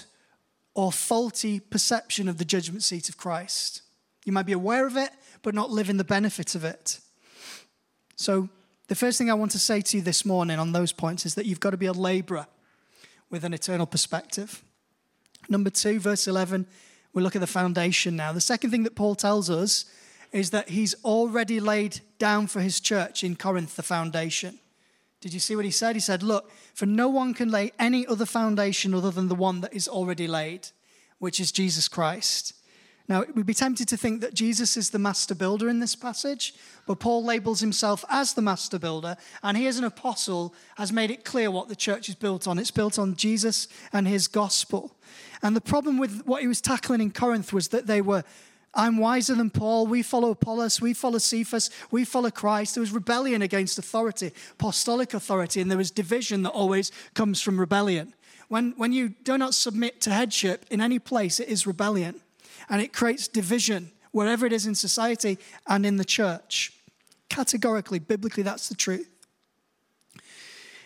[0.76, 3.82] or faulty perception of the judgment seat of Christ.
[4.26, 5.10] You might be aware of it,
[5.42, 7.00] but not living the benefit of it.
[8.16, 8.50] So
[8.88, 11.36] the first thing I want to say to you this morning on those points is
[11.36, 12.48] that you've got to be a laborer
[13.30, 14.64] with an eternal perspective.
[15.50, 16.68] Number two, verse 11,
[17.14, 18.34] we look at the foundation now.
[18.34, 19.86] The second thing that Paul tells us
[20.32, 24.60] is that he's already laid down for his church in Corinth the foundation.
[25.22, 25.96] Did you see what he said?
[25.96, 29.62] He said, Look, for no one can lay any other foundation other than the one
[29.62, 30.68] that is already laid,
[31.20, 32.54] which is Jesus Christ.
[33.10, 36.56] Now, we'd be tempted to think that Jesus is the master builder in this passage,
[36.88, 41.12] but Paul labels himself as the master builder, and he, as an apostle, has made
[41.12, 42.58] it clear what the church is built on.
[42.58, 44.96] It's built on Jesus and his gospel.
[45.42, 48.24] And the problem with what he was tackling in Corinth was that they were
[48.76, 49.86] I'm wiser than Paul.
[49.86, 50.82] We follow Apollos.
[50.82, 51.70] We follow Cephas.
[51.92, 52.74] We follow Christ.
[52.74, 57.60] There was rebellion against authority, apostolic authority, and there was division that always comes from
[57.60, 58.16] rebellion.
[58.48, 62.20] When, when you do not submit to headship in any place, it is rebellion.
[62.70, 66.74] And it creates division wherever it is in society and in the church.
[67.30, 69.10] Categorically, biblically, that's the truth.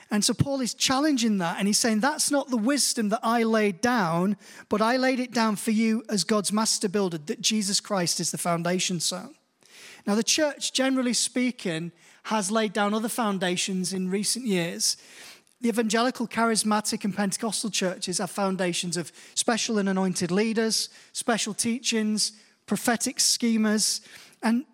[0.09, 3.43] And so Paul is challenging that, and he's saying, That's not the wisdom that I
[3.43, 4.37] laid down,
[4.69, 8.31] but I laid it down for you as God's master builder, that Jesus Christ is
[8.31, 9.35] the foundation stone.
[10.05, 11.91] Now, the church, generally speaking,
[12.23, 14.95] has laid down other foundations in recent years.
[15.62, 22.34] The evangelical, charismatic, and Pentecostal churches have foundations of special and anointed leaders, special teachings,
[22.65, 24.02] prophetic schemas,
[24.43, 24.65] and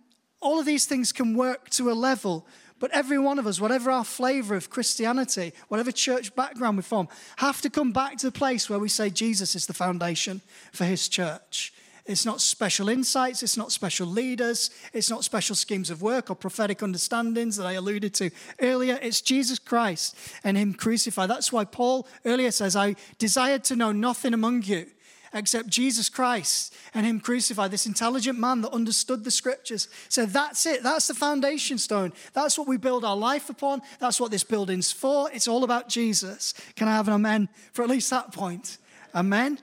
[0.41, 2.45] all of these things can work to a level
[2.83, 7.07] but every one of us, whatever our flavor of Christianity, whatever church background we're from,
[7.37, 10.41] have to come back to the place where we say Jesus is the foundation
[10.73, 11.73] for his church.
[12.05, 16.35] It's not special insights, it's not special leaders, it's not special schemes of work or
[16.35, 18.29] prophetic understandings that I alluded to
[18.61, 18.99] earlier.
[19.01, 21.29] It's Jesus Christ and Him crucified.
[21.29, 24.87] That's why Paul earlier says, I desired to know nothing among you
[25.33, 27.71] except Jesus Christ and Him crucified.
[27.71, 30.83] This intelligent man that understood the scriptures said, That's it.
[30.83, 32.11] That's the foundation stone.
[32.33, 33.81] That's what we build our life upon.
[33.99, 35.31] That's what this building's for.
[35.31, 36.53] It's all about Jesus.
[36.75, 38.77] Can I have an amen for at least that point?
[39.15, 39.59] Amen.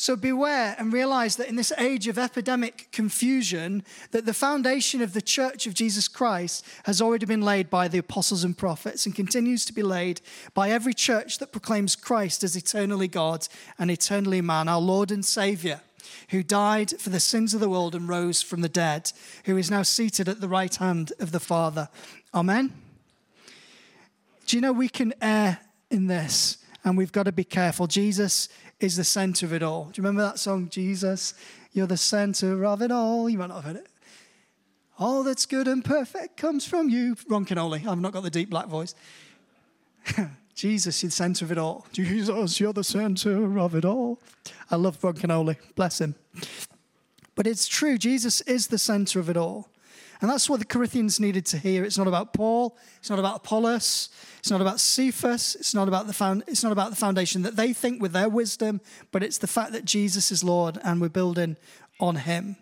[0.00, 3.82] So beware and realize that in this age of epidemic confusion,
[4.12, 7.98] that the foundation of the church of Jesus Christ has already been laid by the
[7.98, 10.20] apostles and prophets and continues to be laid
[10.54, 15.24] by every church that proclaims Christ as eternally God and eternally man, our Lord and
[15.24, 15.80] Savior
[16.30, 19.10] who died for the sins of the world and rose from the dead,
[19.44, 21.88] who is now seated at the right hand of the Father.
[22.32, 22.72] Amen.
[24.46, 25.58] Do you know we can err
[25.90, 27.86] in this and we've got to be careful?
[27.86, 28.48] Jesus
[28.80, 29.84] is the center of it all.
[29.84, 31.34] Do you remember that song, Jesus?
[31.72, 33.28] You're the center of it all.
[33.28, 33.88] You might not have heard it.
[34.98, 37.16] All that's good and perfect comes from you.
[37.28, 37.86] Ron Kenoly.
[37.86, 38.94] I've not got the deep black voice.
[40.54, 41.86] Jesus, you're the center of it all.
[41.92, 44.18] Jesus, you're the center of it all.
[44.70, 45.56] I love Ron Kenoly.
[45.76, 46.16] Bless him.
[47.36, 49.68] But it's true, Jesus is the center of it all.
[50.20, 51.84] And that's what the Corinthians needed to hear.
[51.84, 54.08] It's not about Paul, it's not about Apollos,
[54.40, 57.56] it's not about Cephas, it's not about the found, it's not about the foundation that
[57.56, 58.80] they think with their wisdom,
[59.12, 61.56] but it's the fact that Jesus is Lord and we're building
[62.00, 62.56] on him.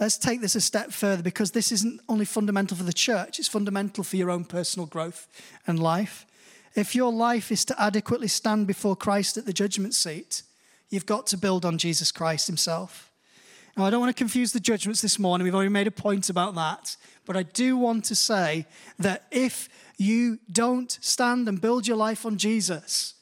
[0.00, 3.48] Let's take this a step further because this isn't only fundamental for the church, it's
[3.48, 5.28] fundamental for your own personal growth
[5.66, 6.26] and life.
[6.74, 10.42] If your life is to adequately stand before Christ at the judgment seat,
[10.88, 13.07] you've got to build on Jesus Christ himself.
[13.78, 15.44] Now, I don't want to confuse the judgments this morning.
[15.44, 16.96] We've already made a point about that.
[17.24, 18.66] But I do want to say
[18.98, 23.14] that if you don't stand and build your life on Jesus,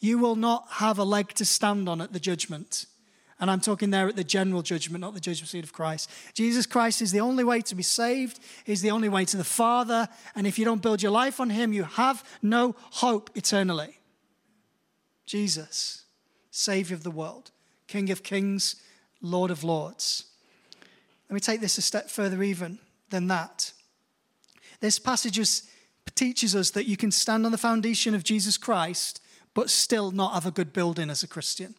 [0.00, 2.84] you will not have a leg to stand on at the judgment.
[3.40, 6.10] And I'm talking there at the general judgment, not the judgment seat of Christ.
[6.34, 9.42] Jesus Christ is the only way to be saved, He's the only way to the
[9.42, 10.06] Father.
[10.36, 14.00] And if you don't build your life on Him, you have no hope eternally.
[15.24, 16.04] Jesus,
[16.50, 17.52] Savior of the world,
[17.86, 18.76] King of kings,
[19.24, 20.24] Lord of Lords.
[21.28, 22.78] Let me take this a step further, even
[23.10, 23.72] than that.
[24.80, 25.40] This passage
[26.14, 29.20] teaches us that you can stand on the foundation of Jesus Christ,
[29.54, 31.74] but still not have a good building as a Christian.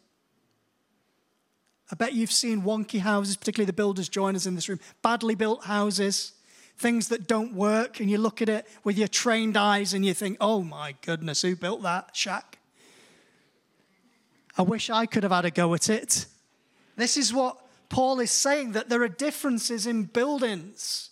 [1.91, 5.35] I bet you've seen wonky houses, particularly the builders join us in this room, badly
[5.35, 6.33] built houses,
[6.77, 10.13] things that don't work, and you look at it with your trained eyes and you
[10.13, 12.57] think, oh my goodness, who built that shack?
[14.57, 16.25] I wish I could have had a go at it.
[16.95, 17.57] This is what
[17.89, 21.09] Paul is saying that there are differences in buildings.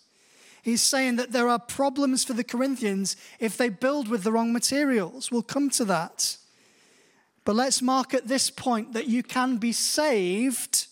[0.62, 4.52] He's saying that there are problems for the Corinthians if they build with the wrong
[4.52, 5.30] materials.
[5.30, 6.38] We'll come to that.
[7.44, 10.86] But let's mark at this point that you can be saved,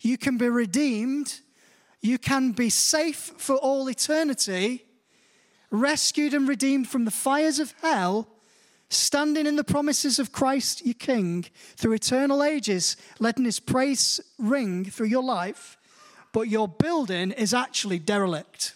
[0.00, 1.40] you can be redeemed,
[2.02, 4.84] you can be safe for all eternity,
[5.70, 8.28] rescued and redeemed from the fires of hell
[8.90, 14.84] standing in the promises of Christ your King through eternal ages, letting his praise ring
[14.84, 15.78] through your life,
[16.32, 18.74] but your building is actually derelict.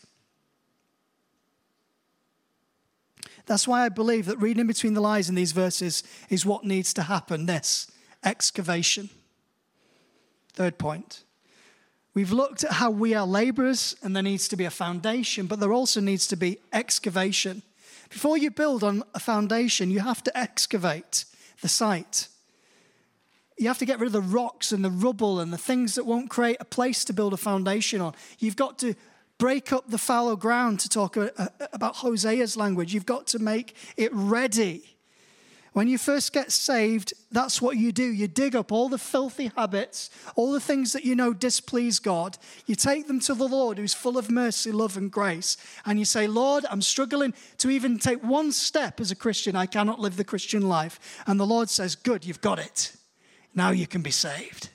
[3.46, 6.94] That's why I believe that reading between the lines in these verses is what needs
[6.94, 7.90] to happen this
[8.24, 9.10] excavation.
[10.54, 11.24] Third point.
[12.14, 15.58] We've looked at how we are laborers and there needs to be a foundation, but
[15.58, 17.62] there also needs to be excavation.
[18.10, 21.24] Before you build on a foundation, you have to excavate
[21.60, 22.28] the site.
[23.58, 26.04] You have to get rid of the rocks and the rubble and the things that
[26.04, 28.14] won't create a place to build a foundation on.
[28.38, 28.94] You've got to
[29.38, 32.94] break up the fallow ground to talk about Hosea's language.
[32.94, 34.93] You've got to make it ready.
[35.74, 38.04] When you first get saved, that's what you do.
[38.04, 42.38] You dig up all the filthy habits, all the things that you know displease God.
[42.66, 45.56] You take them to the Lord, who's full of mercy, love, and grace.
[45.84, 49.56] And you say, Lord, I'm struggling to even take one step as a Christian.
[49.56, 51.22] I cannot live the Christian life.
[51.26, 52.92] And the Lord says, Good, you've got it.
[53.52, 54.68] Now you can be saved.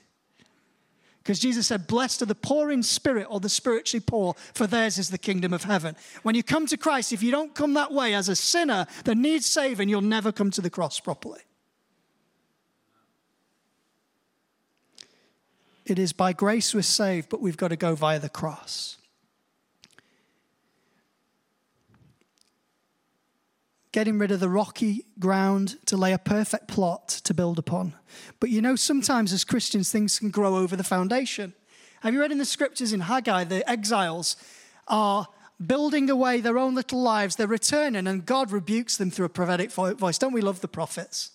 [1.22, 4.98] Because Jesus said, Blessed are the poor in spirit or the spiritually poor, for theirs
[4.98, 5.94] is the kingdom of heaven.
[6.22, 9.16] When you come to Christ, if you don't come that way as a sinner that
[9.16, 11.40] needs saving, you'll never come to the cross properly.
[15.84, 18.96] It is by grace we're saved, but we've got to go via the cross.
[23.92, 27.94] Getting rid of the rocky ground to lay a perfect plot to build upon.
[28.38, 31.54] But you know, sometimes as Christians, things can grow over the foundation.
[32.02, 34.36] Have you read in the scriptures in Haggai, the exiles
[34.88, 35.26] are
[35.64, 39.70] building away their own little lives, they're returning, and God rebukes them through a prophetic
[39.70, 40.18] voice.
[40.18, 41.32] Don't we love the prophets?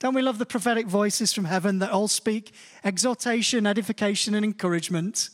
[0.00, 5.28] Don't we love the prophetic voices from heaven that all speak exhortation, edification, and encouragement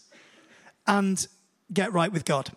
[0.87, 1.27] and
[1.73, 2.51] get right with God?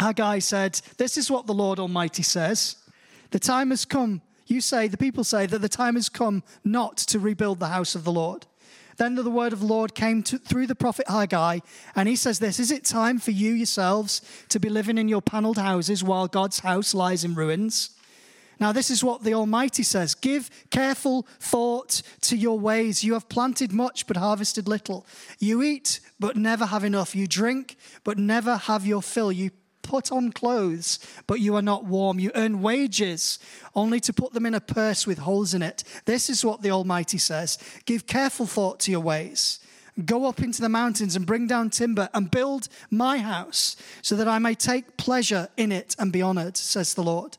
[0.00, 2.76] Haggai said, This is what the Lord Almighty says.
[3.30, 6.96] The time has come, you say, the people say, that the time has come not
[6.98, 8.46] to rebuild the house of the Lord.
[8.96, 11.60] Then the word of the Lord came to, through the prophet Haggai,
[11.94, 15.22] and he says this Is it time for you yourselves to be living in your
[15.22, 17.90] paneled houses while God's house lies in ruins?
[18.60, 23.04] Now, this is what the Almighty says Give careful thought to your ways.
[23.04, 25.06] You have planted much, but harvested little.
[25.38, 27.14] You eat, but never have enough.
[27.14, 29.30] You drink, but never have your fill.
[29.30, 29.50] You
[29.88, 32.18] put on clothes, but you are not warm.
[32.18, 33.38] You earn wages
[33.74, 35.82] only to put them in a purse with holes in it.
[36.04, 39.60] This is what the Almighty says Give careful thought to your ways.
[40.04, 44.28] Go up into the mountains and bring down timber and build my house so that
[44.28, 47.38] I may take pleasure in it and be honored, says the Lord.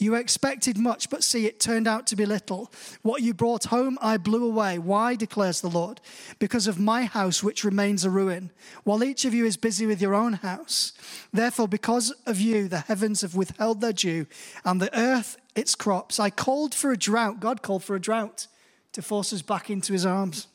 [0.00, 2.72] You expected much, but see, it turned out to be little.
[3.02, 4.78] What you brought home, I blew away.
[4.78, 6.00] Why, declares the Lord?
[6.38, 8.50] Because of my house, which remains a ruin,
[8.84, 10.94] while each of you is busy with your own house.
[11.34, 14.26] Therefore, because of you, the heavens have withheld their dew,
[14.64, 16.18] and the earth its crops.
[16.18, 17.38] I called for a drought.
[17.38, 18.46] God called for a drought
[18.92, 20.46] to force us back into his arms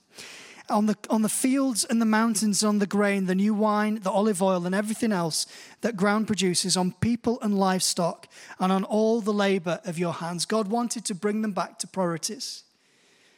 [0.70, 4.12] on the, on the fields and the mountains, on the grain, the new wine, the
[4.12, 5.46] olive oil, and everything else
[5.82, 8.28] that ground produces, on people and livestock,
[8.60, 10.46] and on all the labor of your hands.
[10.46, 12.64] God wanted to bring them back to priorities.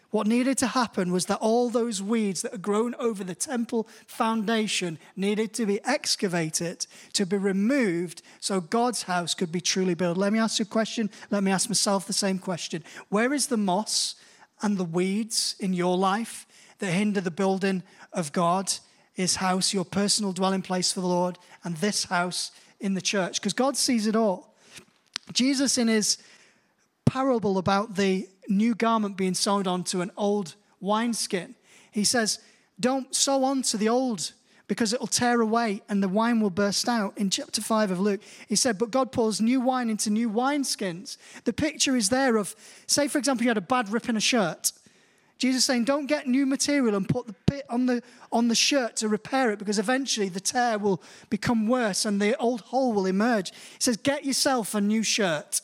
[0.10, 3.88] What needed to happen was that all those weeds that had grown over the temple
[4.06, 10.18] foundation needed to be excavated, to be removed, so God's house could be truly built.
[10.18, 11.10] Let me ask you a question.
[11.30, 12.86] Let me ask myself the same question.
[13.10, 14.16] Where is the moss
[14.62, 16.48] and the weeds in your life?
[16.80, 18.74] That hinder the building of God,
[19.14, 23.40] his house, your personal dwelling place for the Lord, and this house in the church,
[23.40, 24.54] because God sees it all.
[25.34, 26.18] Jesus, in his
[27.06, 31.56] parable about the new garment being sewed onto an old wineskin,
[31.92, 32.40] he says,
[32.80, 34.32] Don't sew onto the old
[34.68, 37.18] because it'll tear away and the wine will burst out.
[37.18, 41.18] In chapter 5 of Luke, he said, But God pours new wine into new wineskins.
[41.46, 42.56] The picture is there of,
[42.86, 44.72] say, for example, you had a bad rip in a shirt.
[45.38, 48.96] Jesus saying, don't get new material and put the bit on the, on the shirt
[48.98, 53.06] to repair it because eventually the tear will become worse and the old hole will
[53.06, 53.52] emerge.
[53.52, 55.62] He says, get yourself a new shirt.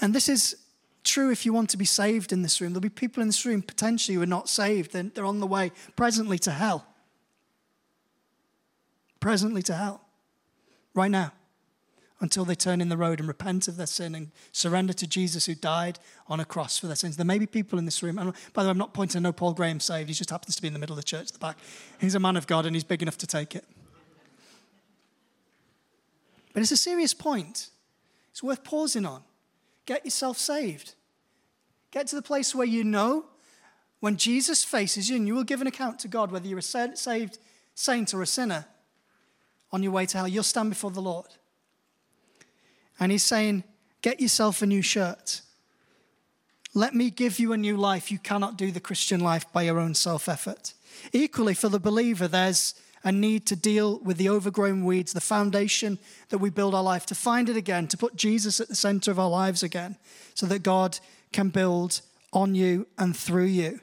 [0.00, 0.56] And this is
[1.04, 2.72] true if you want to be saved in this room.
[2.72, 5.46] There'll be people in this room potentially who are not saved, they're, they're on the
[5.46, 6.86] way presently to hell.
[9.20, 10.00] Presently to hell.
[10.94, 11.32] Right now
[12.20, 15.46] until they turn in the road and repent of their sin and surrender to Jesus
[15.46, 15.98] who died
[16.28, 17.16] on a cross for their sins.
[17.16, 19.20] There may be people in this room, and by the way, I'm not pointing to
[19.20, 20.08] no Paul Graham saved.
[20.08, 21.58] He just happens to be in the middle of the church at the back.
[22.00, 23.64] He's a man of God and he's big enough to take it.
[26.52, 27.70] But it's a serious point.
[28.30, 29.22] It's worth pausing on.
[29.86, 30.94] Get yourself saved.
[31.90, 33.26] Get to the place where you know
[34.00, 36.62] when Jesus faces you and you will give an account to God whether you're a
[36.62, 37.38] saved
[37.74, 38.66] saint or a sinner
[39.72, 40.28] on your way to hell.
[40.28, 41.26] You'll stand before the Lord.
[42.98, 43.64] And he's saying,
[44.02, 45.40] Get yourself a new shirt.
[46.74, 48.10] Let me give you a new life.
[48.10, 50.74] You cannot do the Christian life by your own self effort.
[51.12, 55.98] Equally, for the believer, there's a need to deal with the overgrown weeds, the foundation
[56.30, 59.10] that we build our life, to find it again, to put Jesus at the center
[59.10, 59.96] of our lives again,
[60.34, 60.98] so that God
[61.32, 62.00] can build
[62.32, 63.80] on you and through you.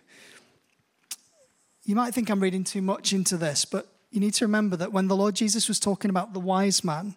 [1.84, 4.92] You might think I'm reading too much into this, but you need to remember that
[4.92, 7.16] when the Lord Jesus was talking about the wise man,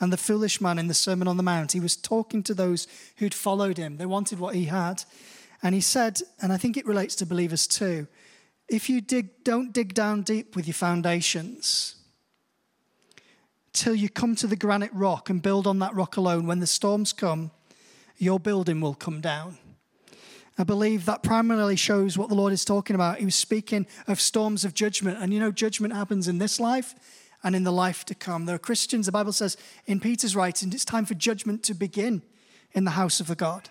[0.00, 1.72] and the foolish man in the Sermon on the Mount.
[1.72, 2.86] He was talking to those
[3.16, 5.04] who'd followed him, they wanted what he had.
[5.62, 8.06] And he said, and I think it relates to believers too
[8.68, 11.96] if you dig, don't dig down deep with your foundations,
[13.72, 16.46] till you come to the granite rock and build on that rock alone.
[16.46, 17.50] When the storms come,
[18.16, 19.58] your building will come down.
[20.56, 23.18] I believe that primarily shows what the Lord is talking about.
[23.18, 25.18] He was speaking of storms of judgment.
[25.20, 26.94] And you know, judgment happens in this life
[27.44, 28.46] and in the life to come.
[28.46, 32.22] There are Christians, the Bible says in Peter's writing, it's time for judgment to begin
[32.72, 33.68] in the house of the God.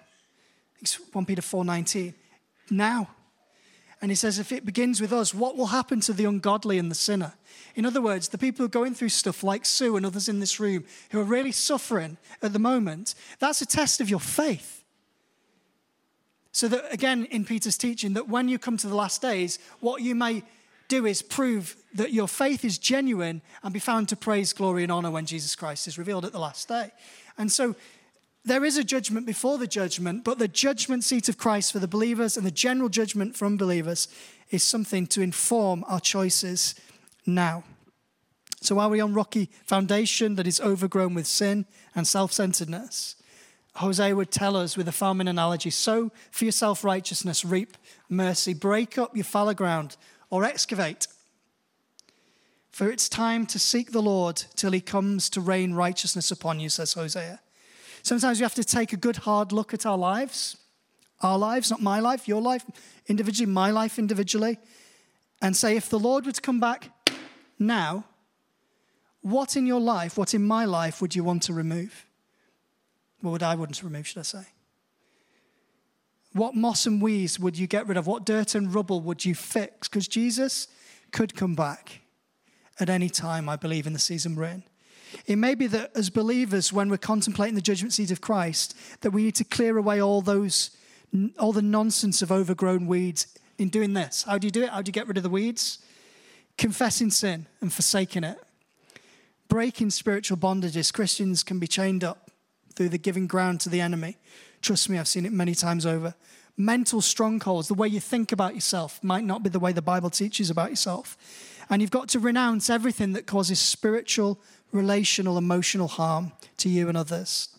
[0.80, 2.14] It's 1 Peter 4:19.
[2.70, 3.10] Now.
[4.02, 6.92] And he says, if it begins with us, what will happen to the ungodly and
[6.92, 7.36] the sinner?
[7.74, 10.42] In other words, the people who are going through stuff like Sue and others in
[10.42, 14.84] this room who are really suffering at the moment, that's a test of your faith.
[16.52, 20.02] So that again, in Peter's teaching, that when you come to the last days, what
[20.02, 20.44] you may
[20.94, 24.92] do is prove that your faith is genuine and be found to praise, glory, and
[24.92, 26.92] honor when Jesus Christ is revealed at the last day.
[27.38, 27.76] And so
[28.46, 31.88] there is a judgment before the judgment, but the judgment seat of Christ for the
[31.88, 34.08] believers and the general judgment from believers
[34.52, 36.76] is something to inform our choices
[37.26, 37.64] now.
[38.62, 41.66] So, are we on rocky foundation that is overgrown with sin
[41.96, 43.16] and self centeredness?
[43.76, 47.78] Hosea would tell us with a farming analogy sow for your self righteousness, reap
[48.08, 49.98] mercy, break up your fallow ground,
[50.34, 51.06] or excavate.
[52.72, 56.70] For it's time to seek the Lord till he comes to rain righteousness upon you,
[56.70, 57.40] says Hosea.
[58.02, 60.58] Sometimes we have to take a good hard look at our lives,
[61.22, 62.66] our lives, not my life, your life
[63.06, 64.58] individually, my life individually,
[65.40, 66.90] and say, if the Lord were to come back
[67.60, 68.04] now,
[69.22, 72.08] what in your life, what in my life would you want to remove?
[73.22, 74.46] What would I want to remove, should I say?
[76.34, 78.08] What moss and weeds would you get rid of?
[78.08, 79.88] What dirt and rubble would you fix?
[79.88, 80.68] Because Jesus
[81.12, 82.02] could come back
[82.80, 84.64] at any time, I believe, in the season we're in.
[85.28, 89.12] It may be that as believers, when we're contemplating the judgment seat of Christ, that
[89.12, 90.72] we need to clear away all those,
[91.38, 93.28] all the nonsense of overgrown weeds
[93.60, 94.24] in doing this.
[94.24, 94.70] How do you do it?
[94.70, 95.80] How do you get rid of the weeds?
[96.58, 98.40] Confessing sin and forsaking it.
[99.50, 100.92] Breaking spiritual bondages.
[100.92, 102.32] Christians can be chained up
[102.74, 104.18] through the giving ground to the enemy.
[104.64, 106.16] Trust me, I've seen it many times over.
[106.56, 110.10] Mental strongholds, the way you think about yourself, might not be the way the Bible
[110.10, 111.18] teaches about yourself.
[111.70, 114.40] And you've got to renounce everything that causes spiritual
[114.72, 117.50] relational, emotional harm to you and others.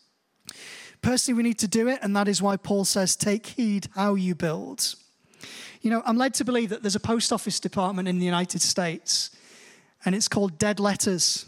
[1.03, 4.15] Personally, we need to do it, and that is why Paul says, Take heed how
[4.15, 4.95] you build.
[5.83, 8.63] You know, I'm led to believe that there's a post office department in the United
[8.63, 9.31] States,
[10.07, 11.45] and it's called dead letters.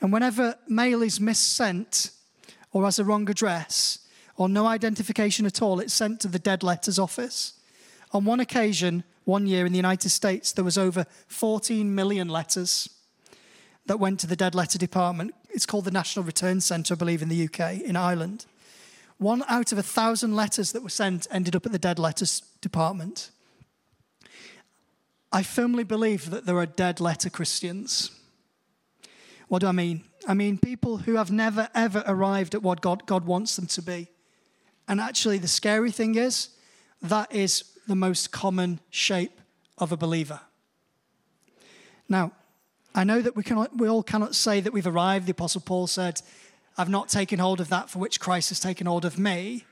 [0.00, 2.12] And whenever mail is missent
[2.70, 4.05] or has a wrong address
[4.36, 7.54] or no identification at all, it's sent to the dead letters office.
[8.12, 12.88] On one occasion, one year in the United States, there was over 14 million letters
[13.86, 15.34] that went to the dead letter department.
[15.50, 18.46] It's called the National Return Centre, I believe, in the UK, in Ireland.
[19.18, 22.42] One out of a thousand letters that were sent ended up at the dead letters
[22.60, 23.30] department.
[25.32, 28.10] I firmly believe that there are dead letter Christians.
[29.48, 30.04] What do I mean?
[30.28, 33.82] I mean people who have never, ever arrived at what God, God wants them to
[33.82, 34.08] be.
[34.88, 36.50] And actually, the scary thing is,
[37.02, 39.40] that is the most common shape
[39.78, 40.40] of a believer.
[42.08, 42.32] Now,
[42.94, 45.26] I know that we, cannot, we all cannot say that we've arrived.
[45.26, 46.22] The Apostle Paul said,
[46.78, 49.64] I've not taken hold of that for which Christ has taken hold of me.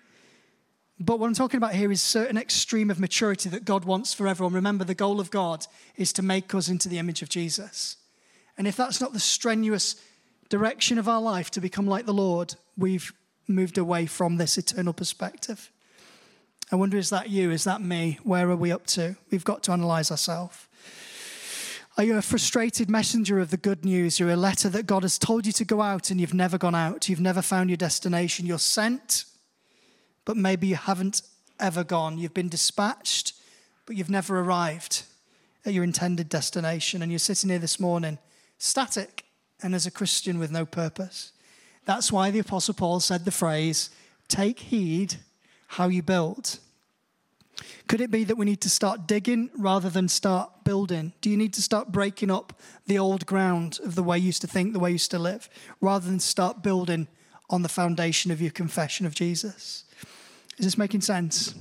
[1.00, 4.28] But what I'm talking about here is certain extreme of maturity that God wants for
[4.28, 4.52] everyone.
[4.52, 7.96] Remember, the goal of God is to make us into the image of Jesus.
[8.56, 9.96] And if that's not the strenuous
[10.48, 13.12] direction of our life to become like the Lord, we've
[13.46, 15.70] moved away from this eternal perspective.
[16.72, 17.50] I wonder, is that you?
[17.50, 18.18] Is that me?
[18.22, 19.16] Where are we up to?
[19.30, 20.66] We've got to analyze ourselves.
[21.96, 24.18] Are you a frustrated messenger of the good news?
[24.18, 26.74] You're a letter that God has told you to go out and you've never gone
[26.74, 27.08] out.
[27.08, 28.46] You've never found your destination.
[28.46, 29.26] You're sent,
[30.24, 31.22] but maybe you haven't
[31.60, 32.18] ever gone.
[32.18, 33.34] You've been dispatched,
[33.86, 35.04] but you've never arrived
[35.64, 37.00] at your intended destination.
[37.00, 38.18] And you're sitting here this morning,
[38.58, 39.24] static
[39.62, 41.30] and as a Christian with no purpose.
[41.84, 43.90] That's why the Apostle Paul said the phrase,
[44.28, 45.16] take heed
[45.68, 46.58] how you build.
[47.86, 51.12] Could it be that we need to start digging rather than start building?
[51.20, 54.40] Do you need to start breaking up the old ground of the way you used
[54.40, 55.48] to think, the way you used to live,
[55.80, 57.06] rather than start building
[57.50, 59.84] on the foundation of your confession of Jesus?
[60.58, 61.54] Is this making sense?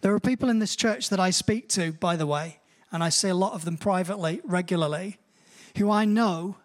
[0.00, 2.58] There are people in this church that I speak to, by the way,
[2.90, 5.18] and I see a lot of them privately, regularly,
[5.76, 6.56] who I know.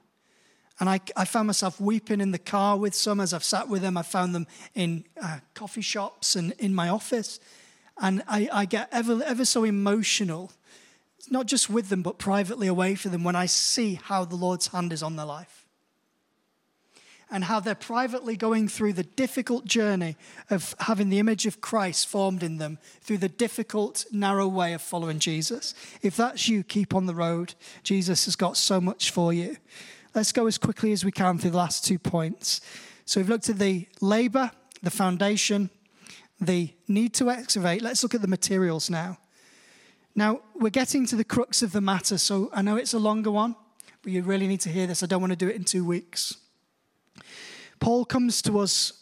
[0.80, 3.82] And I, I found myself weeping in the car with some as I've sat with
[3.82, 3.97] them.
[3.97, 7.39] I found them in uh, coffee shops and in my office.
[7.99, 10.51] And I, I get ever, ever so emotional,
[11.32, 14.67] not just with them, but privately away from them when I see how the Lord's
[14.67, 15.65] hand is on their life.
[17.30, 20.15] And how they're privately going through the difficult journey
[20.49, 24.82] of having the image of Christ formed in them through the difficult, narrow way of
[24.82, 25.73] following Jesus.
[26.01, 27.55] If that's you, keep on the road.
[27.84, 29.57] Jesus has got so much for you.
[30.18, 32.59] Let's go as quickly as we can through the last two points.
[33.05, 34.49] So we've looked at the labor,
[34.82, 35.70] the foundation,
[36.41, 37.84] the need to excavate.
[37.84, 39.20] Let's look at the materials now.
[40.15, 43.30] Now, we're getting to the crux of the matter, so I know it's a longer
[43.30, 43.55] one,
[44.01, 45.03] but you really need to hear this.
[45.03, 46.36] I don't want to do it in two weeks.
[47.80, 48.93] Paul comes to us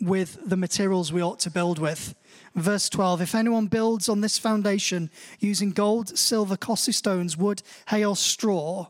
[0.00, 2.14] with the materials we ought to build with.
[2.54, 8.02] Verse 12 If anyone builds on this foundation using gold, silver, costly stones, wood, hay,
[8.02, 8.86] or straw,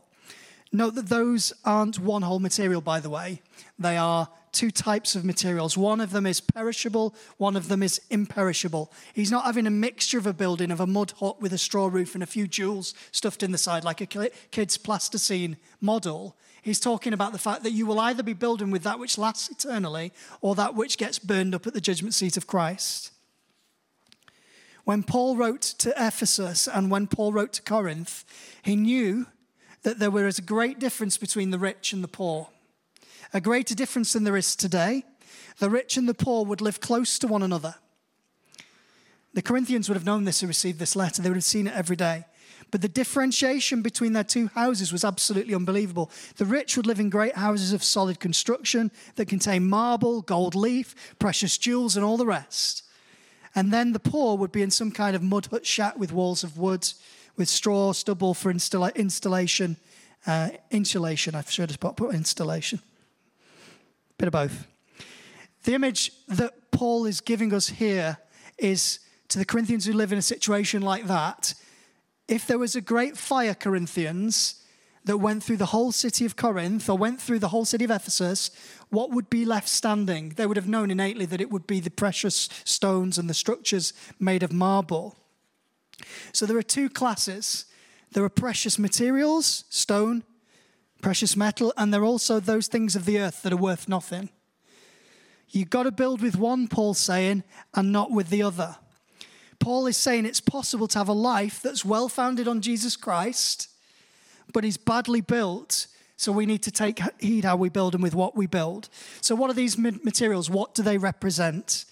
[0.71, 3.41] note that those aren't one whole material, by the way.
[3.77, 5.77] They are two types of materials.
[5.77, 8.91] One of them is perishable, one of them is imperishable.
[9.13, 11.87] He's not having a mixture of a building of a mud hut with a straw
[11.87, 16.35] roof and a few jewels stuffed in the side like a kid's plasticine model.
[16.61, 19.49] He's talking about the fact that you will either be building with that which lasts
[19.49, 20.11] eternally
[20.41, 23.11] or that which gets burned up at the judgment seat of Christ.
[24.83, 28.25] When Paul wrote to Ephesus and when Paul wrote to Corinth,
[28.63, 29.27] he knew
[29.83, 32.49] that there was a great difference between the rich and the poor
[33.33, 35.03] a greater difference than there is today.
[35.59, 37.75] The rich and the poor would live close to one another.
[39.33, 41.75] The Corinthians would have known this who received this letter, they would have seen it
[41.75, 42.25] every day.
[42.71, 46.11] But the differentiation between their two houses was absolutely unbelievable.
[46.37, 51.15] The rich would live in great houses of solid construction that contain marble, gold leaf,
[51.17, 52.83] precious jewels, and all the rest.
[53.55, 56.43] And then the poor would be in some kind of mud hut shack with walls
[56.43, 56.87] of wood,
[57.39, 59.77] with straw, stubble for installa- installation,
[60.27, 61.33] uh, insulation.
[61.33, 62.81] I should have put installation.
[64.17, 64.67] Bit of both.
[65.63, 68.17] The image that Paul is giving us here
[68.57, 71.53] is to the Corinthians who live in a situation like that.
[72.27, 74.55] If there was a great fire, Corinthians,
[75.05, 77.91] that went through the whole city of Corinth or went through the whole city of
[77.91, 78.51] Ephesus,
[78.89, 80.33] what would be left standing?
[80.35, 83.93] They would have known innately that it would be the precious stones and the structures
[84.19, 85.15] made of marble.
[86.31, 87.65] So there are two classes
[88.11, 90.23] there are precious materials, stone,
[91.01, 94.29] precious metal, and there are also those things of the earth that are worth nothing.
[95.49, 97.43] You've got to build with one, Paul's saying,
[97.73, 98.77] and not with the other.
[99.59, 103.69] Paul is saying it's possible to have a life that's well founded on Jesus Christ,
[104.53, 105.87] but is badly built.
[106.17, 108.89] So we need to take heed how we build and with what we build.
[109.21, 110.49] So, what are these materials?
[110.49, 111.85] What do they represent?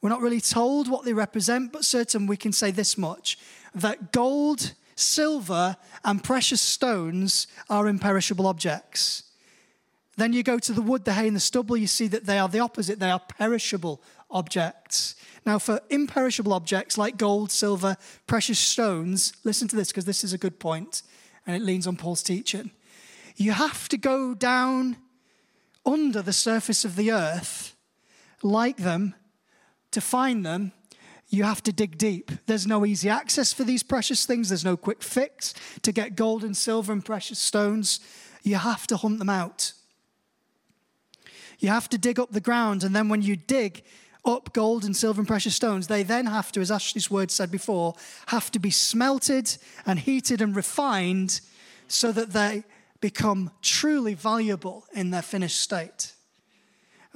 [0.00, 3.38] We're not really told what they represent, but certain we can say this much
[3.74, 9.22] that gold silver, and precious stones are imperishable objects.
[10.16, 12.38] Then you go to the wood, the hay, and the stubble, you see that they
[12.38, 12.98] are the opposite.
[12.98, 15.14] They are perishable objects.
[15.46, 17.96] Now, for imperishable objects like gold, silver,
[18.26, 21.02] precious stones, listen to this because this is a good point
[21.46, 22.72] and it leans on Paul's teaching.
[23.36, 24.96] You have to go down
[25.86, 27.76] under the surface of the earth
[28.42, 29.14] like them
[29.98, 30.72] to find them
[31.30, 32.30] you have to dig deep.
[32.46, 36.42] There's no easy access for these precious things, there's no quick fix to get gold
[36.42, 38.00] and silver and precious stones.
[38.42, 39.72] You have to hunt them out.
[41.58, 43.82] You have to dig up the ground, and then when you dig
[44.24, 47.50] up gold and silver and precious stones, they then have to, as Ashley's word said
[47.50, 47.94] before,
[48.28, 51.40] have to be smelted and heated and refined
[51.88, 52.64] so that they
[53.00, 56.12] become truly valuable in their finished state.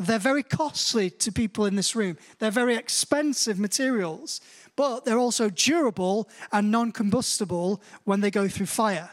[0.07, 2.17] They're very costly to people in this room.
[2.39, 4.41] They're very expensive materials,
[4.77, 9.11] but they're also durable and non combustible when they go through fire.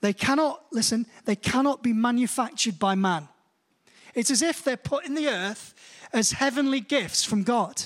[0.00, 3.28] They cannot, listen, they cannot be manufactured by man.
[4.14, 5.74] It's as if they're put in the earth
[6.12, 7.82] as heavenly gifts from God.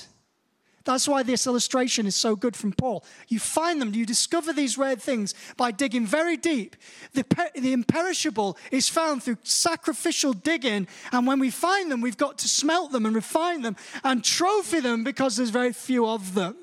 [0.87, 3.03] That's why this illustration is so good from Paul.
[3.27, 6.77] You find them, you discover these rare things by digging very deep.
[7.11, 7.25] The,
[7.55, 12.47] the imperishable is found through sacrificial digging, and when we find them, we've got to
[12.47, 13.75] smelt them and refine them
[14.05, 16.55] and trophy them because there's very few of them.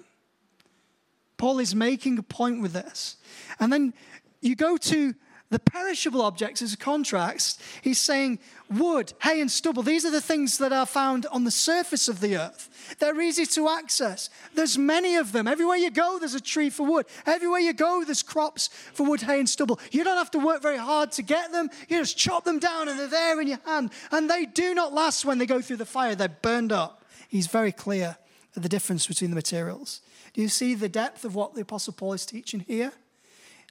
[1.37, 3.17] Paul is making a point with this.
[3.61, 3.93] And then
[4.41, 5.15] you go to
[5.55, 9.85] the perishable objects as a contrast, he's saying wood, hay, and stubble.
[9.85, 12.97] These are the things that are found on the surface of the earth.
[12.99, 14.31] They're easy to access.
[14.57, 15.47] There's many of them.
[15.47, 17.07] Everywhere you go, there's a tree for wood.
[17.25, 19.79] Everywhere you go, there's crops for wood, hay, and stubble.
[19.93, 21.71] You don't have to work very hard to get them.
[21.89, 23.91] You just chop them down and they're there in your hand.
[24.11, 27.05] And they do not last when they go through the fire, they're burned up.
[27.29, 28.17] He's very clear
[28.57, 30.01] of the difference between the materials.
[30.33, 32.93] Do you see the depth of what the Apostle Paul is teaching here?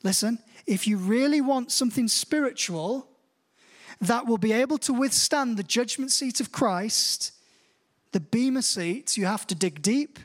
[0.01, 3.07] Listen, if you really want something spiritual
[4.01, 7.32] that will be able to withstand the judgment seat of Christ,
[8.11, 10.20] the bema seat, you have to dig deep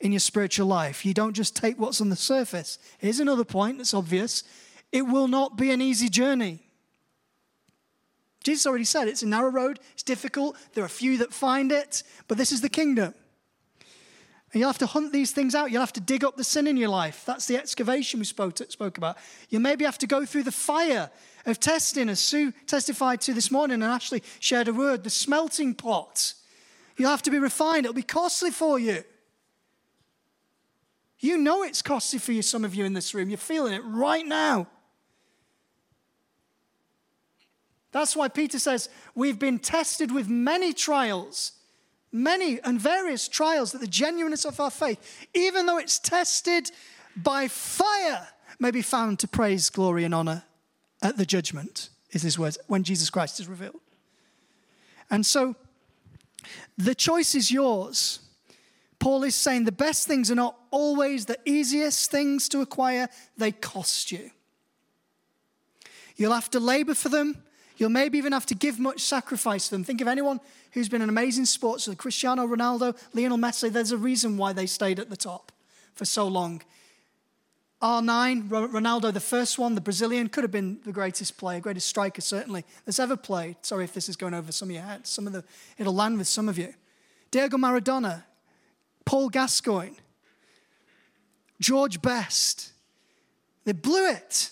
[0.00, 1.04] in your spiritual life.
[1.04, 2.78] You don't just take what's on the surface.
[2.98, 4.44] Here's another point that's obvious
[4.92, 6.60] it will not be an easy journey.
[8.44, 12.02] Jesus already said it's a narrow road, it's difficult, there are few that find it,
[12.28, 13.14] but this is the kingdom.
[14.54, 15.72] And you'll have to hunt these things out.
[15.72, 17.24] You'll have to dig up the sin in your life.
[17.26, 19.18] That's the excavation we spoke, to, spoke about.
[19.50, 21.10] You maybe have to go through the fire
[21.44, 25.74] of testing, as Sue testified to this morning and Ashley shared a word, the smelting
[25.74, 26.34] pot.
[26.96, 27.84] You'll have to be refined.
[27.84, 29.02] It'll be costly for you.
[31.18, 33.30] You know it's costly for you, some of you in this room.
[33.30, 34.68] You're feeling it right now.
[37.90, 41.54] That's why Peter says, We've been tested with many trials
[42.14, 46.70] many and various trials that the genuineness of our faith, even though it's tested
[47.16, 48.28] by fire,
[48.60, 50.44] may be found to praise, glory, and honor
[51.02, 53.80] at the judgment, is his words, when Jesus Christ is revealed.
[55.10, 55.56] And so
[56.78, 58.20] the choice is yours.
[59.00, 63.50] Paul is saying the best things are not always the easiest things to acquire, they
[63.52, 64.30] cost you.
[66.16, 67.42] You'll have to labor for them,
[67.76, 69.84] You'll maybe even have to give much sacrifice to them.
[69.84, 70.40] Think of anyone
[70.72, 73.72] who's been an amazing sportsman Cristiano Ronaldo, Lionel Messi.
[73.72, 75.52] There's a reason why they stayed at the top
[75.94, 76.62] for so long.
[77.82, 82.22] R9, Ronaldo, the first one, the Brazilian, could have been the greatest player, greatest striker,
[82.22, 83.56] certainly, that's ever played.
[83.62, 85.10] Sorry if this is going over some of your heads.
[85.10, 85.44] Some of the,
[85.76, 86.72] it'll land with some of you.
[87.30, 88.22] Diego Maradona,
[89.04, 89.96] Paul Gascoigne,
[91.60, 92.72] George Best.
[93.64, 94.50] They blew it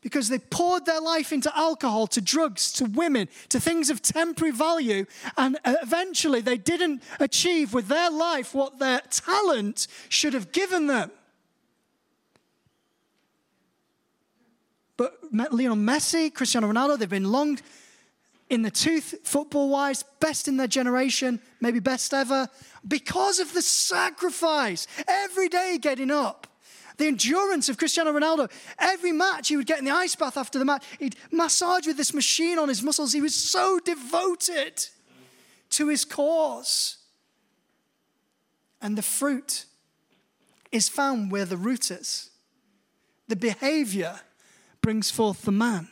[0.00, 4.52] because they poured their life into alcohol, to drugs, to women, to things of temporary
[4.52, 5.04] value,
[5.36, 11.10] and eventually they didn't achieve with their life what their talent should have given them.
[14.96, 17.58] But Lionel Messi, Cristiano Ronaldo, they've been long
[18.50, 22.48] in the tooth football wise, best in their generation, maybe best ever,
[22.86, 26.46] because of the sacrifice every day getting up
[26.98, 28.50] the endurance of Cristiano Ronaldo.
[28.78, 30.84] Every match, he would get in the ice bath after the match.
[30.98, 33.12] He'd massage with this machine on his muscles.
[33.12, 34.84] He was so devoted
[35.70, 36.98] to his cause.
[38.82, 39.64] And the fruit
[40.70, 42.30] is found where the root is.
[43.28, 44.20] The behavior
[44.82, 45.88] brings forth the man.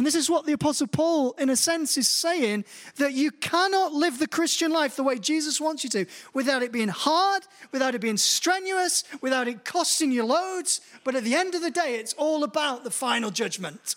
[0.00, 2.64] And this is what the Apostle Paul, in a sense, is saying
[2.96, 6.72] that you cannot live the Christian life the way Jesus wants you to without it
[6.72, 10.80] being hard, without it being strenuous, without it costing you loads.
[11.04, 13.94] But at the end of the day, it's all about the final judgment.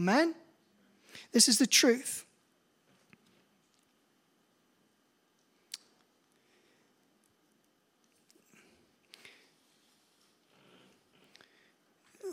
[0.00, 0.34] Amen?
[1.30, 2.23] This is the truth.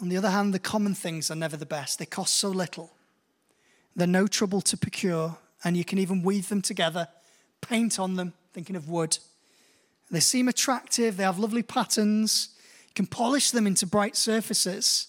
[0.02, 2.00] On the other hand, the common things are never the best.
[2.00, 2.92] They cost so little.
[3.96, 7.08] They're no trouble to procure, and you can even weave them together,
[7.62, 9.20] paint on them, thinking of wood.
[10.10, 12.50] They seem attractive, they have lovely patterns.
[12.88, 15.08] You can polish them into bright surfaces.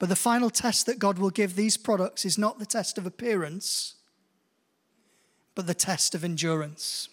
[0.00, 3.06] But the final test that God will give these products is not the test of
[3.06, 3.94] appearance,
[5.54, 7.08] but the test of endurance.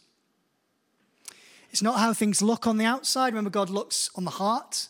[1.70, 3.34] It's not how things look on the outside.
[3.34, 4.88] Remember, God looks on the heart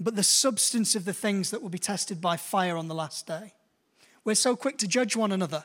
[0.00, 3.26] but the substance of the things that will be tested by fire on the last
[3.26, 3.54] day.
[4.24, 5.64] We're so quick to judge one another.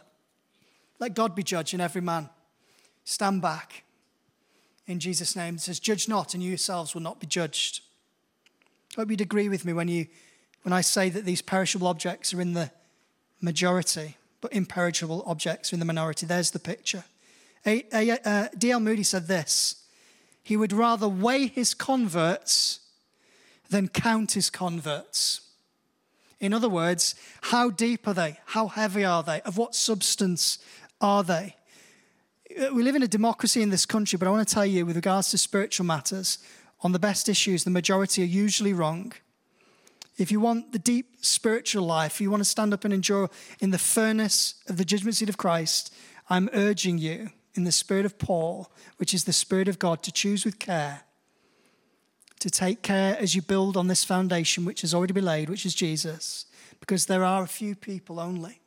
[0.99, 2.29] Let God be judge in every man.
[3.03, 3.83] Stand back.
[4.87, 7.81] In Jesus' name, it says, Judge not, and you yourselves will not be judged.
[8.97, 10.07] I hope you'd agree with me when, you,
[10.63, 12.71] when I say that these perishable objects are in the
[13.41, 16.25] majority, but imperishable objects are in the minority.
[16.25, 17.03] There's the picture.
[17.65, 18.79] Uh, D.L.
[18.79, 19.83] Moody said this
[20.43, 22.79] He would rather weigh his converts
[23.73, 25.41] than count his converts.
[26.39, 28.37] In other words, how deep are they?
[28.45, 29.41] How heavy are they?
[29.41, 30.59] Of what substance
[31.01, 31.55] are they?
[32.55, 34.85] Uh, we live in a democracy in this country, but I want to tell you,
[34.85, 36.37] with regards to spiritual matters,
[36.81, 39.13] on the best issues, the majority are usually wrong.
[40.19, 43.71] If you want the deep spiritual life, you want to stand up and endure in
[43.71, 45.91] the furnace of the judgment seat of Christ,
[46.29, 50.11] I'm urging you in the spirit of Paul, which is the spirit of God, to
[50.11, 51.05] choose with care
[52.43, 55.65] to take care as you build on this foundation which has already been laid, which
[55.65, 56.45] is Jesus,
[56.81, 58.59] because there are a few people only,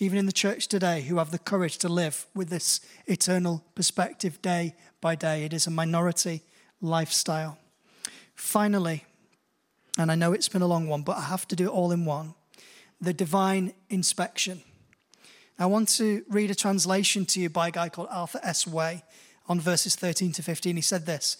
[0.00, 4.42] even in the church today, who have the courage to live with this eternal perspective
[4.42, 5.44] day by day.
[5.44, 6.42] It is a minority
[6.80, 7.58] lifestyle.
[8.34, 9.04] Finally,
[9.96, 11.92] and I know it's been a long one, but I have to do it all
[11.92, 12.34] in one
[13.00, 14.62] the divine inspection.
[15.60, 18.66] I want to read a translation to you by a guy called Arthur S.
[18.66, 19.04] Way
[19.48, 20.74] on verses 13 to 15.
[20.74, 21.36] He said this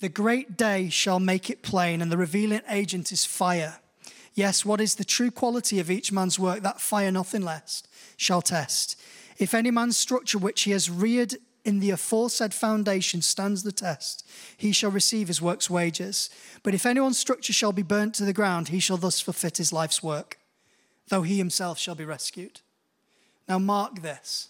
[0.00, 3.80] the great day shall make it plain, and the revealing agent is fire.
[4.34, 6.62] Yes, what is the true quality of each man's work?
[6.62, 7.82] That fire, nothing less,
[8.16, 8.98] shall test.
[9.38, 14.26] If any man's structure which he has reared in the aforesaid foundation stands the test,
[14.56, 16.30] he shall receive his work's wages.
[16.62, 19.72] But if anyone's structure shall be burnt to the ground, he shall thus forfeit his
[19.72, 20.38] life's work,
[21.08, 22.60] though he himself shall be rescued.
[23.48, 24.48] Now, mark this.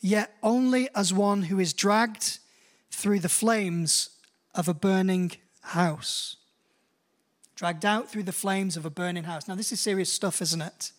[0.00, 2.38] yet only as one who is dragged
[2.90, 4.10] through the flames
[4.60, 5.32] of a burning
[5.62, 6.36] house.
[7.56, 9.48] Dragged out through the flames of a burning house.
[9.48, 10.92] Now, this is serious stuff, isn't it?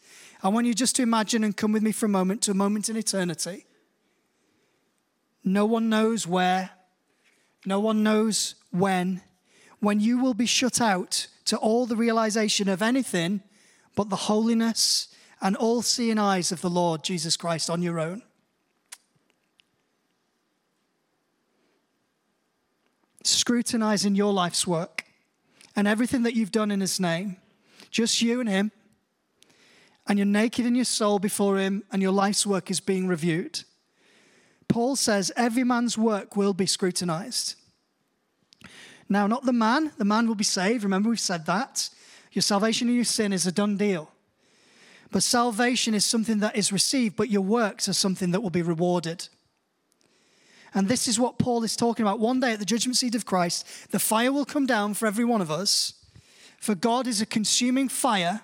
[0.44, 2.56] I want you just to imagine and come with me for a moment to a
[2.56, 3.66] moment in eternity.
[5.44, 6.72] No one knows where,
[7.64, 9.22] no one knows when,
[9.80, 13.42] when you will be shut out to all the realization of anything
[13.96, 15.08] but the holiness
[15.40, 18.24] and all seeing eyes of the Lord Jesus Christ on your own.
[23.24, 25.06] Scrutinizing your life's work
[25.76, 27.38] and everything that you've done in His name,
[27.90, 28.72] just you and Him,
[30.08, 33.64] and you're naked in your soul before Him, and your life's work is being reviewed.
[34.68, 37.56] Paul says every man's work will be scrutinized.
[39.10, 40.84] Now, not the man, the man will be saved.
[40.84, 41.90] Remember, we've said that.
[42.32, 44.10] Your salvation and your sin is a done deal.
[45.12, 48.62] But salvation is something that is received, but your works are something that will be
[48.62, 49.28] rewarded.
[50.74, 52.20] And this is what Paul is talking about.
[52.20, 55.26] One day at the judgment seat of Christ, the fire will come down for every
[55.26, 55.94] one of us.
[56.60, 58.42] For God is a consuming fire,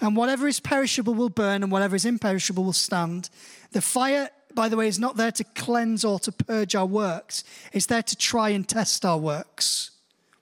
[0.00, 3.28] and whatever is perishable will burn, and whatever is imperishable will stand.
[3.72, 7.44] The fire, by the way, is not there to cleanse or to purge our works,
[7.72, 9.90] it's there to try and test our works.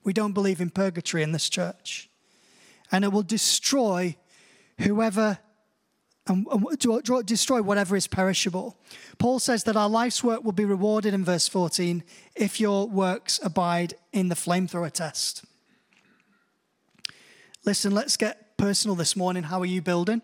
[0.04, 2.10] We don't believe in purgatory in this church
[2.92, 4.14] and it will destroy
[4.80, 5.38] whoever
[6.32, 8.76] and, and destroy whatever is perishable.
[9.18, 12.02] Paul says that our life's work will be rewarded in verse 14
[12.34, 15.44] if your works abide in the flamethrower test.
[17.64, 19.44] Listen, let's get personal this morning.
[19.44, 20.22] How are you building?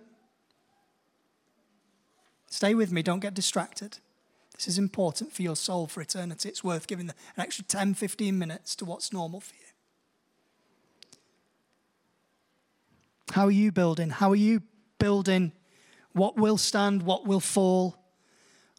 [2.48, 3.98] Stay with me, don't get distracted.
[4.54, 6.48] This is important for your soul for eternity.
[6.48, 9.61] It's worth giving an extra 10, 15 minutes to what's normal for you.
[13.30, 14.11] How are you building?
[14.11, 14.62] How are you
[14.98, 15.52] building
[16.18, 17.96] what will stand, what will fall,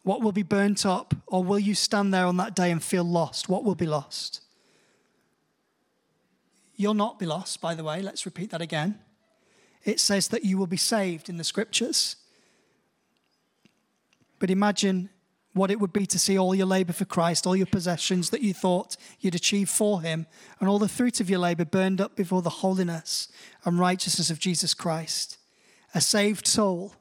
[0.02, 3.04] what will be burnt up, or will you stand there on that day and feel
[3.04, 3.48] lost?
[3.48, 4.42] What will be lost?
[6.76, 8.00] You'll not be lost, by the way.
[8.00, 8.98] Let's repeat that again.
[9.84, 12.16] It says that you will be saved in the scriptures.
[14.38, 15.10] But imagine
[15.52, 18.40] what it would be to see all your labor for Christ, all your possessions that
[18.40, 20.26] you thought you'd achieve for Him,
[20.58, 23.28] and all the fruit of your labor burned up before the holiness
[23.64, 25.38] and righteousness of Jesus Christ.
[25.94, 26.94] A saved soul,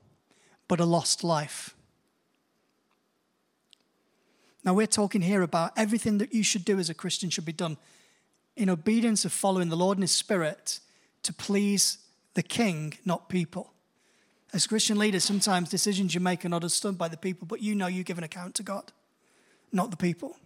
[0.70, 1.76] but a lost life.
[4.64, 7.52] Now, we're talking here about everything that you should do as a Christian should be
[7.52, 7.78] done
[8.56, 10.80] in obedience of following the Lord and His Spirit
[11.24, 11.98] to please
[12.36, 13.74] the King, not people.
[14.54, 17.74] As Christian leaders, sometimes decisions you make are not understood by the people, but you
[17.74, 18.92] know you give an account to God,
[19.72, 20.38] not the people.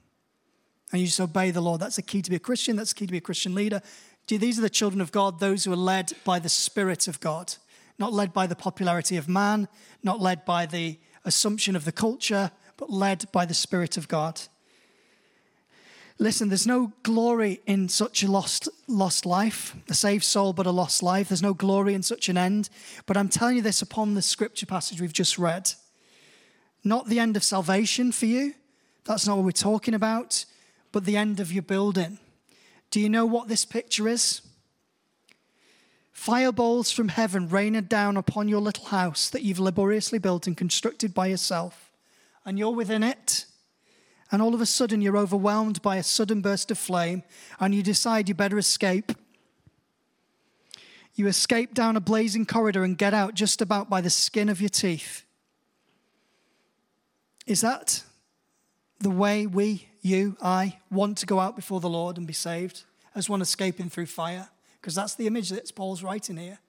[0.92, 1.82] And you just obey the Lord.
[1.82, 2.76] That's the key to be a Christian.
[2.76, 3.82] That's the key to be a Christian leader.
[4.28, 7.56] These are the children of God, those who are led by the Spirit of God,
[8.00, 9.68] not led by the popularity of man,
[10.02, 14.42] not led by the assumption of the culture, but led by the Spirit of God.
[16.20, 20.72] Listen, there's no glory in such a lost, lost life, a saved soul, but a
[20.72, 21.30] lost life.
[21.30, 22.70] There's no glory in such an end.
[23.06, 25.72] But I'm telling you this upon the scripture passage we've just read.
[26.84, 28.54] Not the end of salvation for you.
[29.06, 30.46] That's not what we're talking about,
[30.92, 32.20] but the end of your building.
[32.92, 34.42] Do you know what this picture is?
[36.14, 41.14] Fireballs from heaven raining down upon your little house that you've laboriously built and constructed
[41.14, 41.92] by yourself,
[42.46, 43.46] and you're within it
[44.34, 47.22] and all of a sudden you're overwhelmed by a sudden burst of flame,
[47.60, 49.12] and you decide you better escape.
[51.14, 54.60] You escape down a blazing corridor and get out just about by the skin of
[54.60, 55.24] your teeth.
[57.46, 58.04] Is that
[59.00, 62.86] the way we, you, I, want to go out before the Lord and be saved
[63.14, 64.50] as one escaping through fire?
[64.84, 66.60] Because that's the image that Paul's writing here.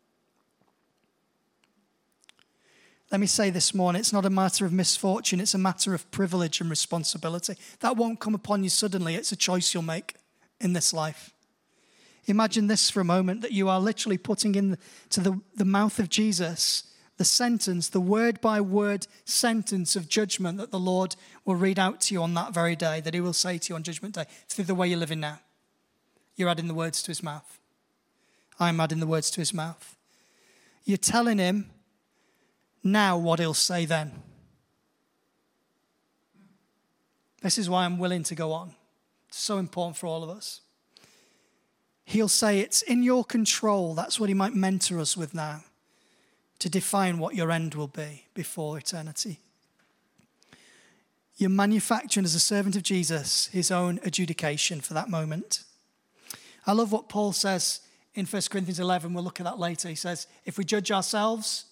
[3.11, 6.09] Let me say this morning, it's not a matter of misfortune, it's a matter of
[6.13, 7.57] privilege and responsibility.
[7.81, 10.15] That won't come upon you suddenly, it's a choice you'll make
[10.61, 11.33] in this life.
[12.27, 16.09] Imagine this for a moment that you are literally putting into the, the mouth of
[16.09, 16.85] Jesus
[17.17, 22.01] the sentence, the word by word sentence of judgment that the Lord will read out
[22.03, 24.27] to you on that very day, that He will say to you on Judgment Day,
[24.49, 25.41] through the way you're living now.
[26.37, 27.59] You're adding the words to His mouth.
[28.59, 29.97] I'm adding the words to His mouth.
[30.85, 31.71] You're telling Him,
[32.85, 34.13] now what he'll say then.
[37.43, 38.75] This is why I'm willing to go on.
[39.29, 40.61] It's so important for all of us.
[42.05, 43.95] He'll say it's in your control.
[43.95, 45.65] That's what he might mentor us with now
[46.59, 49.41] to define what your end will be before eternity.
[51.37, 55.65] You're manufacturing as a servant of Jesus his own adjudication for that moment.
[56.67, 57.81] I love what Paul says
[58.15, 59.13] in 1 Corinthians 11.
[59.13, 59.89] We'll look at that later.
[59.89, 61.67] He says, If we judge ourselves,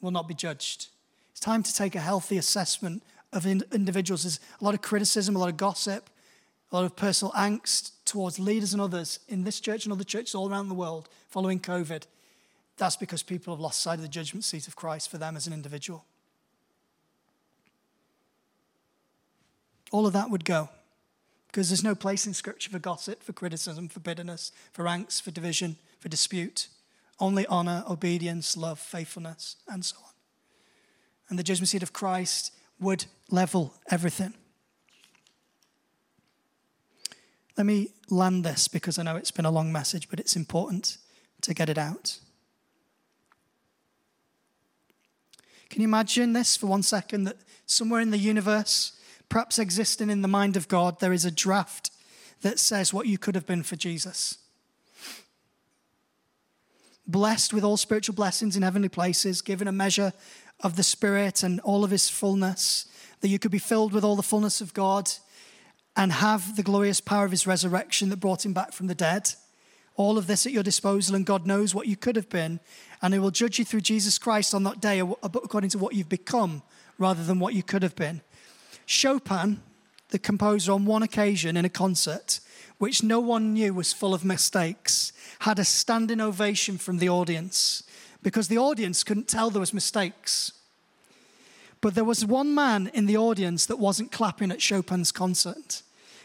[0.00, 0.88] we'll not be judged.
[1.30, 3.02] It's time to take a healthy assessment
[3.32, 4.24] of individuals.
[4.24, 6.10] There's a lot of criticism, a lot of gossip,
[6.70, 10.34] a lot of personal angst towards leaders and others in this church and other churches
[10.34, 12.04] all around the world following COVID.
[12.76, 15.46] That's because people have lost sight of the judgment seat of Christ for them as
[15.46, 16.04] an individual.
[19.92, 20.68] All of that would go
[21.50, 25.32] because there's no place in Scripture for gossip, for criticism, for bitterness, for angst, for
[25.32, 26.68] division, for dispute.
[27.18, 30.12] Only honor, obedience, love, faithfulness, and so on.
[31.28, 34.34] And the judgment seat of Christ would level everything.
[37.56, 40.98] Let me land this because I know it's been a long message, but it's important
[41.40, 42.20] to get it out.
[45.68, 48.92] Can you imagine this for one second that somewhere in the universe,
[49.30, 51.90] perhaps existing in the mind of God, there is a draft
[52.42, 54.36] that says what you could have been for Jesus?
[57.06, 60.12] Blessed with all spiritual blessings in heavenly places, given a measure
[60.60, 62.86] of the Spirit and all of His fullness,
[63.20, 65.10] that you could be filled with all the fullness of God
[65.96, 69.30] and have the glorious power of His resurrection that brought Him back from the dead.
[69.96, 72.60] All of this at your disposal, and God knows what you could have been,
[73.02, 76.08] and He will judge you through Jesus Christ on that day according to what you've
[76.08, 76.62] become
[76.98, 78.22] rather than what you could have been.
[78.90, 79.62] Chopin,
[80.08, 82.40] the composer, on one occasion in a concert,
[82.78, 87.84] which no one knew was full of mistakes, had a standing ovation from the audience
[88.20, 90.50] because the audience couldn't tell there was mistakes.
[91.80, 95.82] But there was one man in the audience that wasn't clapping at Chopin's concert,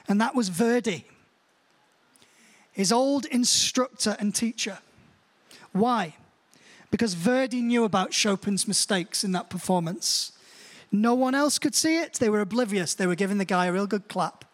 [0.07, 1.05] and that was Verdi,
[2.72, 4.80] his old instructor and teacher.
[5.72, 6.16] Why?
[6.89, 10.32] Because Verdi knew about Chopin's mistakes in that performance.
[11.02, 12.14] No one else could see it.
[12.14, 12.93] They were oblivious.
[12.93, 14.46] They were giving the guy a real good clap.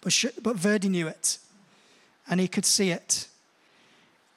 [0.00, 1.38] But, but Verdi knew it,
[2.28, 3.28] and he could see it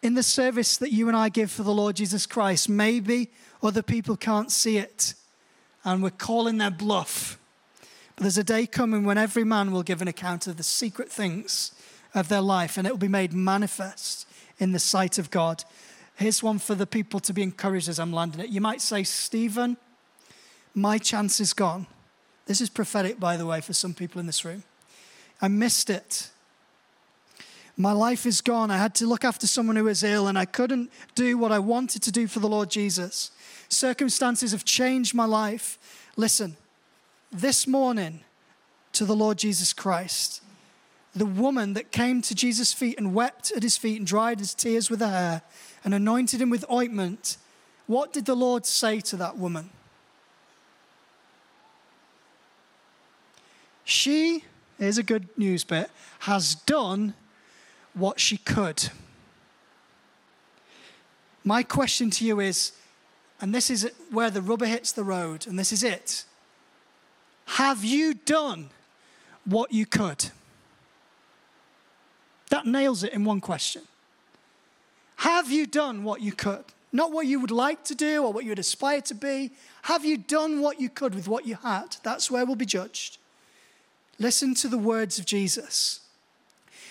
[0.02, 3.30] in the service that you and I give for the Lord Jesus Christ, maybe
[3.64, 5.16] other people can't see it
[5.84, 7.38] and we're calling their bluff.
[8.16, 11.12] But there's a day coming when every man will give an account of the secret
[11.12, 11.72] things
[12.14, 14.28] of their life and it will be made manifest
[14.60, 15.64] in the sight of God.
[16.16, 18.50] Here's one for the people to be encouraged as I'm landing it.
[18.50, 19.78] You might say, Stephen,
[20.78, 21.88] my chance is gone.
[22.46, 24.64] This is prophetic, by the way, for some people in this room.
[25.42, 26.30] I missed it.
[27.76, 28.70] My life is gone.
[28.70, 31.58] I had to look after someone who was ill, and I couldn't do what I
[31.58, 33.32] wanted to do for the Lord Jesus.
[33.70, 35.80] Circumstances have changed my life.
[36.16, 36.56] Listen,
[37.32, 38.22] this morning
[38.94, 40.44] to the Lord Jesus Christ,
[41.16, 44.54] the woman that came to Jesus' feet and wept at his feet and dried his
[44.54, 45.42] tears with her hair
[45.84, 47.38] and anointed him with ointment,
[47.88, 49.72] what did the Lord say to that woman?
[53.88, 54.44] She,
[54.80, 57.14] is a good news bit, has done
[57.94, 58.90] what she could.
[61.46, 62.74] My question to you is,
[63.40, 66.26] and this is where the rubber hits the road, and this is it.
[67.46, 68.72] Have you done
[69.46, 70.32] what you could?
[72.50, 73.84] That nails it in one question.
[75.16, 76.66] Have you done what you could?
[76.92, 79.52] Not what you would like to do or what you would aspire to be.
[79.84, 81.96] Have you done what you could with what you had?
[82.04, 83.18] That's where we'll be judged.
[84.20, 86.00] Listen to the words of Jesus.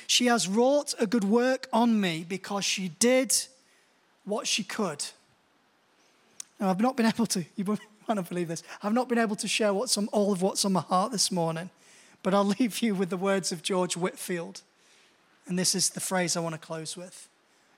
[0.06, 3.34] She has wrought a good work on me because she did
[4.24, 5.04] what she could.
[6.60, 9.36] Now, I've not been able to, you might not believe this, I've not been able
[9.36, 11.70] to share what's on, all of what's on my heart this morning,
[12.22, 14.62] but I'll leave you with the words of George Whitefield.
[15.46, 17.28] And this is the phrase I want to close with.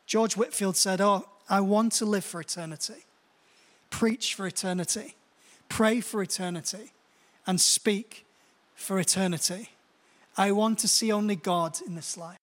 [0.07, 3.05] George Whitefield said, Oh, I want to live for eternity,
[3.91, 5.17] preach for eternity,
[5.69, 6.93] pray for eternity,
[7.47, 8.25] and speak
[8.79, 9.71] for eternity.
[10.37, 12.39] I want to see only God in this life.